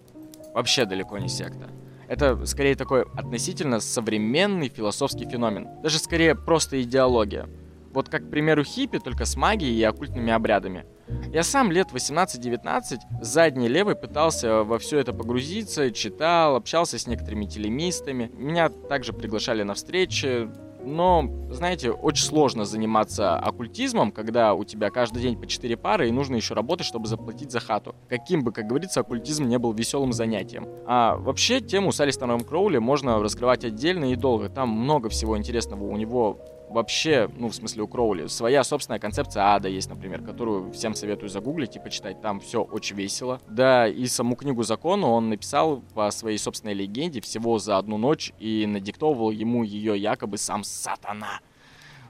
вообще 0.53 0.85
далеко 0.85 1.17
не 1.17 1.27
секта. 1.27 1.67
Это 2.07 2.45
скорее 2.45 2.75
такой 2.75 3.05
относительно 3.15 3.79
современный 3.79 4.69
философский 4.69 5.25
феномен. 5.25 5.67
Даже 5.81 5.97
скорее 5.97 6.35
просто 6.35 6.79
идеология. 6.83 7.49
Вот 7.93 8.09
как, 8.09 8.27
к 8.27 8.29
примеру, 8.29 8.63
хиппи, 8.63 8.99
только 8.99 9.25
с 9.25 9.35
магией 9.35 9.77
и 9.77 9.83
оккультными 9.83 10.31
обрядами. 10.31 10.85
Я 11.31 11.43
сам 11.43 11.71
лет 11.71 11.87
18-19 11.93 12.97
задней 13.21 13.69
левой 13.69 13.95
пытался 13.95 14.63
во 14.63 14.77
все 14.77 14.99
это 14.99 15.13
погрузиться, 15.13 15.91
читал, 15.91 16.55
общался 16.55 16.99
с 16.99 17.07
некоторыми 17.07 17.45
телемистами. 17.45 18.29
Меня 18.33 18.69
также 18.69 19.13
приглашали 19.13 19.63
на 19.63 19.73
встречи, 19.73 20.49
но, 20.83 21.29
знаете, 21.49 21.91
очень 21.91 22.25
сложно 22.25 22.63
заниматься 22.63 23.35
оккультизмом, 23.35 24.11
когда 24.11 24.53
у 24.53 24.63
тебя 24.63 24.89
каждый 24.89 25.21
день 25.21 25.37
по 25.37 25.45
4 25.45 25.75
пары 25.75 26.07
и 26.07 26.11
нужно 26.11 26.35
еще 26.35 26.53
работать, 26.53 26.87
чтобы 26.87 27.07
заплатить 27.07 27.51
за 27.51 27.59
хату. 27.59 27.93
Каким 28.07 28.43
бы, 28.43 28.53
как 28.53 28.67
говорится, 28.67 29.01
оккультизм 29.01 29.47
не 29.47 29.59
был 29.59 29.73
веселым 29.73 30.13
занятием. 30.13 30.67
А 30.85 31.17
вообще 31.17 31.59
тему 31.59 31.91
с 31.91 31.99
Алистоном 31.99 32.41
Кроули 32.41 32.77
можно 32.77 33.19
раскрывать 33.19 33.65
отдельно 33.65 34.11
и 34.11 34.15
долго. 34.15 34.47
Там 34.47 34.69
много 34.69 35.09
всего 35.09 35.37
интересного. 35.37 35.83
У 35.83 35.97
него 35.97 36.39
вообще, 36.69 37.29
ну, 37.37 37.49
в 37.49 37.55
смысле 37.55 37.83
у 37.83 37.87
Кроули, 37.87 38.27
своя 38.27 38.63
собственная 38.63 38.99
концепция 38.99 39.43
ада 39.43 39.67
есть, 39.67 39.89
например, 39.89 40.21
которую 40.21 40.71
всем 40.71 40.93
советую 40.93 41.29
загуглить 41.29 41.75
и 41.75 41.79
почитать. 41.79 42.21
Там 42.21 42.39
все 42.39 42.61
очень 42.61 42.95
весело. 42.95 43.39
Да, 43.49 43.87
и 43.87 44.05
саму 44.07 44.35
книгу 44.35 44.63
закона 44.63 45.07
он 45.07 45.29
написал 45.29 45.81
по 45.93 46.11
своей 46.11 46.37
собственной 46.37 46.73
легенде 46.73 47.21
всего 47.21 47.59
за 47.59 47.77
одну 47.77 47.97
ночь 47.97 48.33
и 48.39 48.65
надиктовывал 48.65 49.31
ему 49.31 49.63
ее 49.63 49.97
якобы 49.97 50.37
сам 50.37 50.63
сатана. 50.63 51.39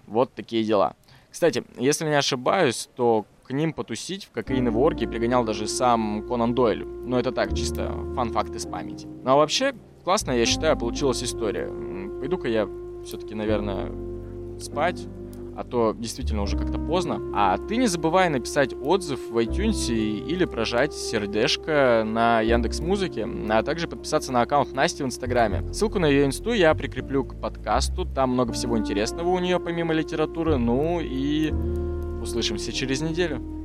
Вот 0.05 0.33
такие 0.33 0.63
дела. 0.63 0.95
Кстати, 1.29 1.63
если 1.77 2.05
не 2.05 2.17
ошибаюсь, 2.17 2.89
то 2.95 3.25
к 3.43 3.51
ним 3.51 3.73
потусить 3.73 4.25
в 4.25 4.31
кокаиновой 4.31 4.81
оргии 4.81 5.05
пригонял 5.05 5.43
даже 5.43 5.67
сам 5.67 6.25
Конан 6.27 6.53
Дойль. 6.55 6.85
Но 6.85 7.19
это 7.19 7.31
так, 7.31 7.55
чисто 7.55 7.93
фан-факт 8.15 8.53
из 8.55 8.65
памяти. 8.65 9.07
Ну 9.07 9.31
а 9.31 9.35
вообще, 9.35 9.73
классно, 10.03 10.31
я 10.31 10.45
считаю, 10.45 10.77
получилась 10.77 11.23
история. 11.23 11.67
Пойду-ка 12.19 12.47
я 12.47 12.67
все-таки, 13.05 13.35
наверное, 13.35 13.91
спать, 14.63 15.07
а 15.57 15.63
то 15.63 15.95
действительно 15.97 16.43
уже 16.43 16.55
как-то 16.57 16.77
поздно. 16.77 17.19
А 17.33 17.57
ты 17.57 17.77
не 17.77 17.87
забывай 17.87 18.29
написать 18.29 18.73
отзыв 18.73 19.29
в 19.29 19.37
iTunes 19.39 19.91
или 19.91 20.45
прожать 20.45 20.93
сердечко 20.93 22.03
на 22.05 22.41
Яндекс 22.41 22.79
Музыке, 22.79 23.27
а 23.49 23.63
также 23.63 23.87
подписаться 23.87 24.31
на 24.31 24.41
аккаунт 24.41 24.73
Насти 24.73 25.01
в 25.01 25.07
Инстаграме. 25.07 25.63
Ссылку 25.73 25.97
на 25.97 26.05
ее 26.05 26.25
инсту 26.25 26.53
я 26.53 26.73
прикреплю 26.75 27.25
к 27.25 27.41
подкасту, 27.41 28.05
там 28.05 28.31
много 28.31 28.53
всего 28.53 28.77
интересного 28.77 29.29
у 29.29 29.39
нее 29.39 29.59
помимо 29.59 29.93
литературы. 29.93 30.57
Ну 30.57 30.99
и 31.01 31.51
услышимся 32.21 32.71
через 32.71 33.01
неделю. 33.01 33.56